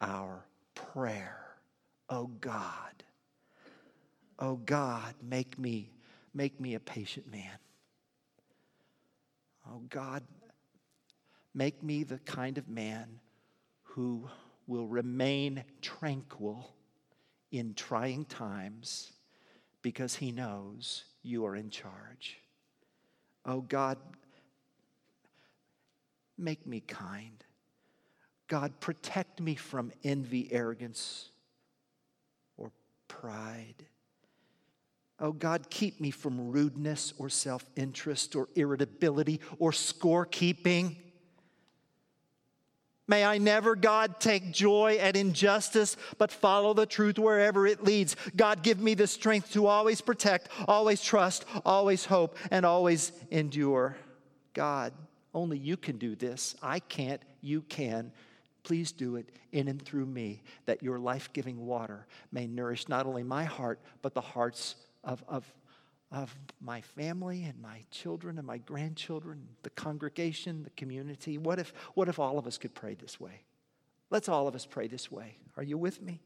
our 0.01 0.45
prayer. 0.75 1.47
Oh 2.11 2.27
God, 2.41 3.05
oh 4.41 4.57
God, 4.57 5.15
make 5.23 5.57
me, 5.61 5.93
make 6.35 6.61
me 6.61 6.75
a 6.75 6.81
patient 6.81 7.31
man. 7.31 7.59
Oh 9.71 9.81
God, 9.89 10.25
Make 11.55 11.83
me 11.83 12.03
the 12.03 12.19
kind 12.19 12.59
of 12.59 12.69
man 12.69 13.21
who 13.83 14.29
will 14.67 14.89
remain 14.89 15.65
tranquil 15.81 16.75
in 17.53 17.75
trying 17.75 18.25
times 18.25 19.13
because 19.83 20.17
he 20.17 20.33
knows 20.33 21.05
you 21.23 21.47
are 21.47 21.55
in 21.55 21.71
charge. 21.71 22.39
Oh 23.47 23.61
God, 23.61 23.99
make 26.37 26.67
me 26.67 26.81
kind. 26.81 27.45
God, 28.49 28.81
protect 28.81 29.41
me 29.41 29.55
from 29.55 29.93
envy, 30.03 30.53
arrogance, 30.53 31.31
or 32.57 32.73
pride. 33.09 33.87
Oh 35.21 35.33
God, 35.33 35.71
keep 35.71 36.01
me 36.01 36.11
from 36.11 36.51
rudeness 36.51 37.13
or 37.19 37.29
self 37.29 37.65
interest 37.77 38.35
or 38.35 38.49
irritability 38.55 39.41
or 39.59 39.71
scorekeeping. 39.71 40.97
May 43.07 43.25
I 43.25 43.37
never, 43.39 43.77
God, 43.77 44.19
take 44.19 44.51
joy 44.51 44.97
at 44.99 45.17
injustice, 45.17 45.97
but 46.17 46.33
follow 46.33 46.73
the 46.73 46.87
truth 46.87 47.19
wherever 47.19 47.67
it 47.67 47.85
leads. 47.85 48.17
God, 48.35 48.63
give 48.63 48.81
me 48.81 48.95
the 48.95 49.07
strength 49.07 49.53
to 49.53 49.67
always 49.67 50.01
protect, 50.01 50.49
always 50.67 51.03
trust, 51.03 51.45
always 51.67 52.07
hope, 52.07 52.39
and 52.51 52.65
always 52.65 53.13
endure. 53.31 53.97
God, 54.55 54.95
only 55.35 55.59
you 55.59 55.77
can 55.77 55.99
do 55.99 56.17
this. 56.17 56.55
I 56.63 56.79
can't, 56.79 57.21
you 57.43 57.61
can. 57.63 58.11
Please 58.63 58.93
do 58.93 59.17
it 59.17 59.29
in 59.53 59.69
and 59.69 59.81
through 59.83 60.07
me, 60.07 60.43
that 60.65 60.83
your 60.83 60.99
life 60.99 61.31
giving 61.35 61.67
water 61.67 62.07
may 62.33 62.47
nourish 62.47 62.89
not 62.89 63.05
only 63.05 63.23
my 63.23 63.45
heart, 63.45 63.81
but 64.01 64.15
the 64.15 64.23
hearts 64.23 64.77
of, 65.03 65.23
of 65.29 65.45
of 66.15 66.35
my 66.61 66.81
family 66.81 67.45
and 67.45 67.61
my 67.61 67.85
children 67.91 68.39
and 68.39 68.47
my 68.47 68.59
grandchildren, 68.59 69.49
the 69.63 69.71
congregation, 69.71 70.63
the 70.63 70.71
community? 70.71 71.39
What 71.39 71.59
if, 71.59 71.73
what 71.95 72.09
if 72.09 72.19
all 72.19 72.39
of 72.39 72.47
us 72.47 72.57
could 72.57 72.75
pray 72.75 72.95
this 72.95 73.19
way? 73.19 73.43
Let's 74.11 74.29
all 74.29 74.47
of 74.47 74.55
us 74.55 74.65
pray 74.65 74.87
this 74.87 75.11
way. 75.11 75.39
Are 75.57 75.63
you 75.63 75.77
with 75.77 76.01
me? 76.01 76.21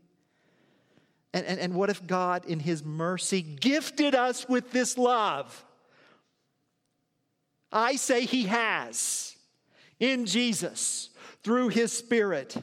And, 1.33 1.46
and, 1.46 1.59
and 1.61 1.74
what 1.74 1.90
if 1.90 2.07
God, 2.07 2.44
in 2.44 2.61
His 2.61 2.85
mercy, 2.85 3.42
gifted 3.42 4.14
us 4.14 4.48
with 4.48 4.72
this 4.72 4.98
love? 4.98 5.64
I 7.72 7.96
say 7.96 8.24
He 8.24 8.44
has 8.44 9.37
in 10.01 10.27
Jesus 10.27 11.11
through 11.42 11.68
His 11.68 11.92
Spirit. 11.92 12.57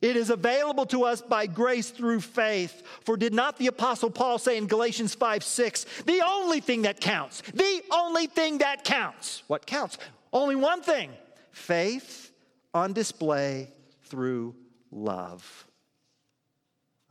It 0.00 0.16
is 0.16 0.30
available 0.30 0.86
to 0.86 1.04
us 1.04 1.20
by 1.20 1.46
grace 1.46 1.90
through 1.90 2.20
faith. 2.20 2.82
For 3.04 3.16
did 3.16 3.34
not 3.34 3.58
the 3.58 3.66
Apostle 3.66 4.10
Paul 4.10 4.38
say 4.38 4.56
in 4.56 4.66
Galatians 4.66 5.14
5 5.14 5.42
6, 5.42 5.86
the 6.06 6.22
only 6.26 6.60
thing 6.60 6.82
that 6.82 7.00
counts, 7.00 7.42
the 7.52 7.82
only 7.92 8.26
thing 8.26 8.58
that 8.58 8.84
counts, 8.84 9.42
what 9.48 9.66
counts? 9.66 9.98
Only 10.32 10.56
one 10.56 10.82
thing 10.82 11.10
faith 11.50 12.32
on 12.72 12.92
display 12.92 13.70
through 14.04 14.54
love. 14.90 15.66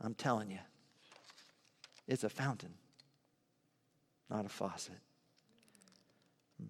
I'm 0.00 0.14
telling 0.14 0.50
you, 0.50 0.60
it's 2.06 2.24
a 2.24 2.30
fountain, 2.30 2.72
not 4.30 4.46
a 4.46 4.48
faucet. 4.48 4.94
Hmm. 6.58 6.68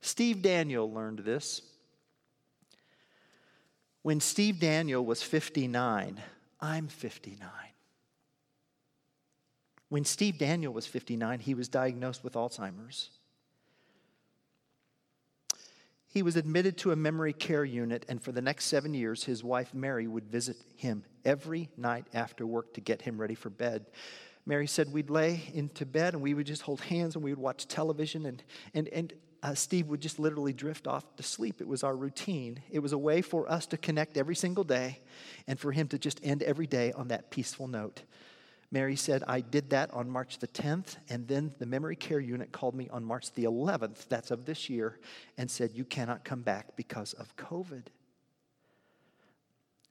Steve 0.00 0.40
Daniel 0.40 0.90
learned 0.90 1.18
this. 1.18 1.60
When 4.06 4.20
Steve 4.20 4.60
Daniel 4.60 5.04
was 5.04 5.20
59, 5.20 6.22
I'm 6.60 6.86
59. 6.86 7.48
When 9.88 10.04
Steve 10.04 10.38
Daniel 10.38 10.72
was 10.72 10.86
59, 10.86 11.40
he 11.40 11.54
was 11.54 11.68
diagnosed 11.68 12.22
with 12.22 12.34
Alzheimer's. 12.34 13.10
He 16.06 16.22
was 16.22 16.36
admitted 16.36 16.78
to 16.78 16.92
a 16.92 16.96
memory 16.96 17.32
care 17.32 17.64
unit, 17.64 18.06
and 18.08 18.22
for 18.22 18.30
the 18.30 18.40
next 18.40 18.66
seven 18.66 18.94
years, 18.94 19.24
his 19.24 19.42
wife 19.42 19.74
Mary 19.74 20.06
would 20.06 20.28
visit 20.28 20.56
him 20.76 21.02
every 21.24 21.68
night 21.76 22.06
after 22.14 22.46
work 22.46 22.74
to 22.74 22.80
get 22.80 23.02
him 23.02 23.20
ready 23.20 23.34
for 23.34 23.50
bed. 23.50 23.86
Mary 24.46 24.68
said 24.68 24.92
we'd 24.92 25.10
lay 25.10 25.50
into 25.52 25.84
bed 25.84 26.14
and 26.14 26.22
we 26.22 26.32
would 26.32 26.46
just 26.46 26.62
hold 26.62 26.80
hands 26.82 27.16
and 27.16 27.24
we 27.24 27.32
would 27.32 27.42
watch 27.42 27.66
television, 27.66 28.24
and, 28.26 28.44
and, 28.72 28.86
and 28.90 29.12
uh, 29.42 29.54
Steve 29.54 29.86
would 29.88 30.00
just 30.00 30.18
literally 30.18 30.52
drift 30.52 30.86
off 30.86 31.04
to 31.16 31.22
sleep. 31.22 31.60
It 31.60 31.68
was 31.68 31.84
our 31.84 31.96
routine. 31.96 32.60
It 32.70 32.80
was 32.80 32.92
a 32.92 32.98
way 32.98 33.22
for 33.22 33.50
us 33.50 33.66
to 33.66 33.76
connect 33.76 34.16
every 34.16 34.36
single 34.36 34.64
day 34.64 35.00
and 35.46 35.58
for 35.58 35.72
him 35.72 35.88
to 35.88 35.98
just 35.98 36.20
end 36.22 36.42
every 36.42 36.66
day 36.66 36.92
on 36.92 37.08
that 37.08 37.30
peaceful 37.30 37.68
note. 37.68 38.02
Mary 38.70 38.96
said, 38.96 39.22
I 39.28 39.40
did 39.40 39.70
that 39.70 39.92
on 39.92 40.10
March 40.10 40.38
the 40.38 40.48
10th, 40.48 40.96
and 41.08 41.28
then 41.28 41.54
the 41.58 41.66
memory 41.66 41.94
care 41.94 42.18
unit 42.18 42.50
called 42.50 42.74
me 42.74 42.88
on 42.90 43.04
March 43.04 43.32
the 43.32 43.44
11th, 43.44 44.08
that's 44.08 44.32
of 44.32 44.44
this 44.44 44.68
year, 44.68 44.98
and 45.38 45.50
said, 45.50 45.70
You 45.72 45.84
cannot 45.84 46.24
come 46.24 46.42
back 46.42 46.74
because 46.76 47.12
of 47.12 47.36
COVID. 47.36 47.84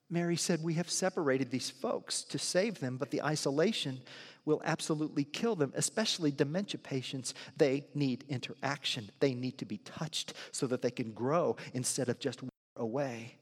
Mary 0.09 0.35
said, 0.35 0.61
We 0.61 0.73
have 0.75 0.89
separated 0.89 1.51
these 1.51 1.69
folks 1.69 2.23
to 2.23 2.37
save 2.37 2.79
them, 2.79 2.97
but 2.97 3.11
the 3.11 3.23
isolation 3.23 4.01
will 4.45 4.61
absolutely 4.63 5.23
kill 5.23 5.55
them, 5.55 5.73
especially 5.75 6.31
dementia 6.31 6.79
patients. 6.79 7.33
They 7.57 7.87
need 7.93 8.23
interaction, 8.29 9.09
they 9.19 9.33
need 9.33 9.57
to 9.57 9.65
be 9.65 9.77
touched 9.79 10.33
so 10.51 10.67
that 10.67 10.81
they 10.81 10.91
can 10.91 11.11
grow 11.11 11.57
instead 11.73 12.09
of 12.09 12.19
just 12.19 12.41
away. 12.77 13.35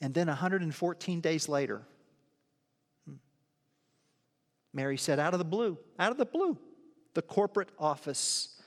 And 0.00 0.12
then 0.12 0.26
114 0.26 1.20
days 1.20 1.48
later, 1.48 1.80
hmm, 3.06 3.14
Mary 4.74 4.98
said, 4.98 5.20
out 5.20 5.32
of 5.32 5.38
the 5.38 5.44
blue, 5.44 5.78
out 5.98 6.10
of 6.10 6.18
the 6.18 6.24
blue, 6.24 6.58
the 7.14 7.22
corporate 7.22 7.68
office 7.78 8.60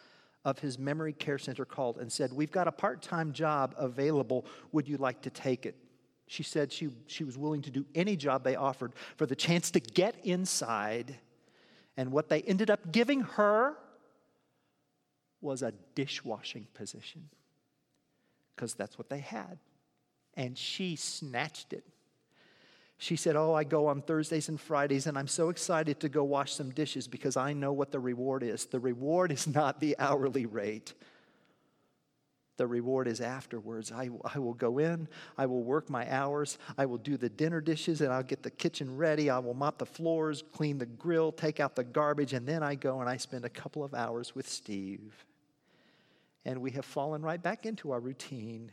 of 0.46 0.60
his 0.60 0.80
memory 0.80 1.12
care 1.12 1.38
center 1.38 1.66
called 1.66 1.98
and 1.98 2.10
said, 2.10 2.32
We've 2.32 2.52
got 2.52 2.68
a 2.68 2.72
part 2.72 3.02
time 3.02 3.34
job 3.34 3.74
available. 3.78 4.46
Would 4.72 4.88
you 4.88 4.98
like 4.98 5.24
to 5.24 5.30
take 5.30 5.66
it? 5.66 5.76
She 6.28 6.44
said 6.44 6.72
she, 6.72 6.90
she 7.08 7.24
was 7.24 7.38
willing 7.38 7.62
to 7.64 7.72
do 7.72 7.86
any 7.94 8.16
job 8.16 8.44
they 8.44 8.56
offered 8.56 8.94
for 9.16 9.26
the 9.26 9.36
chance 9.36 9.72
to 9.72 9.80
get 9.80 10.16
inside. 10.24 11.16
And 11.98 12.12
what 12.12 12.30
they 12.30 12.42
ended 12.42 12.70
up 12.70 12.92
giving 12.92 13.22
her 13.22 13.78
was 15.42 15.62
a 15.62 15.74
dishwashing 15.94 16.68
position 16.74 17.30
because 18.56 18.74
that's 18.74 18.98
what 18.98 19.10
they 19.10 19.20
had. 19.20 19.60
And 20.34 20.58
she 20.58 20.96
snatched 20.96 21.74
it. 21.74 21.86
She 22.98 23.16
said, 23.16 23.36
Oh, 23.36 23.54
I 23.54 23.64
go 23.64 23.88
on 23.88 24.02
Thursdays 24.02 24.50
and 24.50 24.60
Fridays, 24.60 25.06
and 25.06 25.18
I'm 25.18 25.28
so 25.28 25.50
excited 25.50 26.00
to 26.00 26.10
go 26.10 26.24
wash 26.24 26.54
some 26.54 26.72
dishes 26.72 27.08
because 27.08 27.36
I 27.36 27.54
know 27.54 27.74
what 27.74 27.92
the 27.92 28.00
reward 28.00 28.42
is. 28.42 28.66
The 28.66 28.80
reward 28.80 29.32
is 29.32 29.48
not 29.48 29.80
the 29.80 29.96
hourly 30.00 30.46
rate, 30.46 30.94
the 32.58 32.68
reward 32.68 33.08
is 33.08 33.22
afterwards. 33.22 33.92
I, 33.92 34.10
I 34.34 34.40
will 34.40 34.54
go 34.54 34.78
in, 34.78 35.08
I 35.38 35.46
will 35.46 35.64
work 35.64 35.90
my 35.90 36.10
hours, 36.12 36.58
I 36.78 36.86
will 36.86 36.98
do 36.98 37.18
the 37.18 37.30
dinner 37.30 37.62
dishes, 37.62 38.02
and 38.02 38.14
I'll 38.14 38.24
get 38.24 38.44
the 38.44 38.52
kitchen 38.52 38.96
ready. 38.96 39.30
I 39.30 39.40
will 39.40 39.54
mop 39.54 39.78
the 39.78 39.86
floors, 39.86 40.44
clean 40.54 40.78
the 40.78 40.86
grill, 40.86 41.32
take 41.32 41.60
out 41.60 41.76
the 41.76 41.84
garbage, 41.84 42.34
and 42.34 42.48
then 42.48 42.64
I 42.64 42.76
go 42.76 43.02
and 43.02 43.10
I 43.10 43.18
spend 43.18 43.46
a 43.46 43.50
couple 43.50 43.84
of 43.84 43.94
hours 43.94 44.34
with 44.36 44.48
Steve. 44.48 45.26
And 46.46 46.62
we 46.62 46.72
have 46.72 46.86
fallen 46.86 47.22
right 47.22 47.42
back 47.42 47.66
into 47.66 47.92
our 47.92 48.00
routine. 48.00 48.72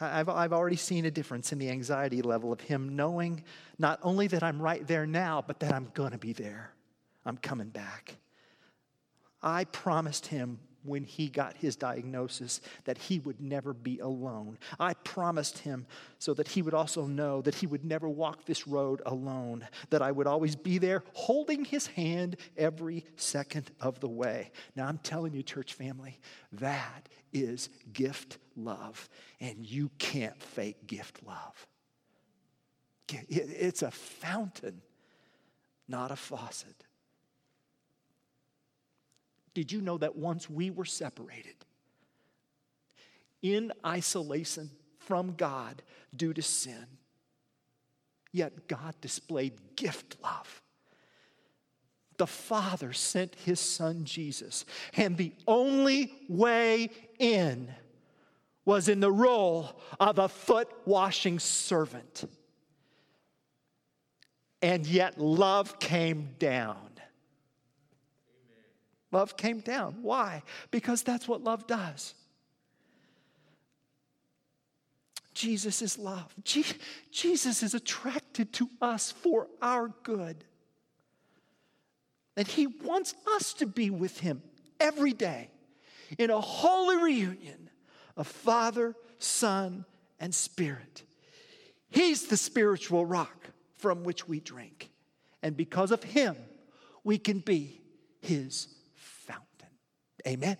I've, 0.00 0.28
I've 0.28 0.52
already 0.52 0.76
seen 0.76 1.04
a 1.04 1.10
difference 1.10 1.52
in 1.52 1.58
the 1.58 1.70
anxiety 1.70 2.22
level 2.22 2.52
of 2.52 2.60
him 2.60 2.96
knowing 2.96 3.44
not 3.78 3.98
only 4.02 4.26
that 4.28 4.42
I'm 4.42 4.60
right 4.60 4.86
there 4.86 5.06
now, 5.06 5.42
but 5.46 5.60
that 5.60 5.72
I'm 5.72 5.90
going 5.94 6.10
to 6.12 6.18
be 6.18 6.32
there. 6.32 6.72
I'm 7.24 7.36
coming 7.36 7.68
back. 7.68 8.16
I 9.42 9.64
promised 9.64 10.26
him 10.26 10.58
when 10.84 11.04
he 11.04 11.28
got 11.28 11.56
his 11.56 11.76
diagnosis 11.76 12.60
that 12.84 12.98
he 12.98 13.18
would 13.20 13.40
never 13.40 13.72
be 13.72 13.98
alone. 13.98 14.58
I 14.78 14.94
promised 14.94 15.58
him 15.58 15.86
so 16.18 16.34
that 16.34 16.48
he 16.48 16.62
would 16.62 16.74
also 16.74 17.06
know 17.06 17.42
that 17.42 17.56
he 17.56 17.66
would 17.66 17.84
never 17.84 18.08
walk 18.08 18.44
this 18.44 18.66
road 18.66 19.02
alone, 19.06 19.66
that 19.90 20.02
I 20.02 20.12
would 20.12 20.26
always 20.26 20.56
be 20.56 20.78
there 20.78 21.02
holding 21.12 21.64
his 21.64 21.86
hand 21.86 22.36
every 22.56 23.04
second 23.16 23.70
of 23.80 24.00
the 24.00 24.08
way. 24.08 24.50
Now, 24.76 24.86
I'm 24.86 24.98
telling 24.98 25.34
you, 25.34 25.42
church 25.42 25.74
family, 25.74 26.18
that 26.52 27.08
is 27.32 27.68
gift 27.92 28.38
love, 28.56 29.08
and 29.40 29.64
you 29.64 29.90
can't 29.98 30.40
fake 30.42 30.86
gift 30.86 31.24
love. 31.24 31.66
It's 33.28 33.82
a 33.82 33.90
fountain, 33.90 34.82
not 35.88 36.10
a 36.10 36.16
faucet. 36.16 36.84
Did 39.54 39.70
you 39.70 39.80
know 39.80 39.98
that 39.98 40.16
once 40.16 40.48
we 40.48 40.70
were 40.70 40.84
separated 40.84 41.54
in 43.42 43.72
isolation 43.84 44.70
from 44.98 45.34
God 45.34 45.82
due 46.14 46.32
to 46.32 46.42
sin, 46.42 46.86
yet 48.32 48.68
God 48.68 48.94
displayed 49.00 49.76
gift 49.76 50.16
love? 50.22 50.62
The 52.16 52.26
Father 52.26 52.92
sent 52.92 53.34
His 53.34 53.60
Son 53.60 54.04
Jesus, 54.04 54.64
and 54.94 55.16
the 55.16 55.32
only 55.46 56.12
way 56.28 56.90
in 57.18 57.68
was 58.64 58.88
in 58.88 59.00
the 59.00 59.10
role 59.10 59.80
of 59.98 60.18
a 60.18 60.28
foot 60.28 60.68
washing 60.84 61.38
servant. 61.38 62.24
And 64.60 64.86
yet, 64.86 65.18
love 65.18 65.80
came 65.80 66.36
down 66.38 66.91
Love 69.12 69.36
came 69.36 69.60
down. 69.60 69.98
Why? 70.02 70.42
Because 70.70 71.02
that's 71.02 71.28
what 71.28 71.44
love 71.44 71.66
does. 71.66 72.14
Jesus 75.34 75.82
is 75.82 75.98
love. 75.98 76.34
Je- 76.42 76.64
Jesus 77.10 77.62
is 77.62 77.74
attracted 77.74 78.52
to 78.54 78.68
us 78.80 79.12
for 79.12 79.48
our 79.60 79.88
good. 80.02 80.44
And 82.36 82.46
he 82.46 82.66
wants 82.66 83.14
us 83.36 83.52
to 83.54 83.66
be 83.66 83.90
with 83.90 84.20
him 84.20 84.42
every 84.80 85.12
day 85.12 85.50
in 86.18 86.30
a 86.30 86.40
holy 86.40 86.96
reunion 86.96 87.70
of 88.16 88.26
Father, 88.26 88.94
Son, 89.18 89.84
and 90.18 90.34
Spirit. 90.34 91.02
He's 91.90 92.26
the 92.26 92.36
spiritual 92.36 93.04
rock 93.04 93.50
from 93.76 94.04
which 94.04 94.26
we 94.26 94.40
drink. 94.40 94.90
And 95.42 95.56
because 95.56 95.90
of 95.90 96.02
him, 96.02 96.36
we 97.04 97.18
can 97.18 97.40
be 97.40 97.82
his 98.20 98.68
Amen. 100.26 100.56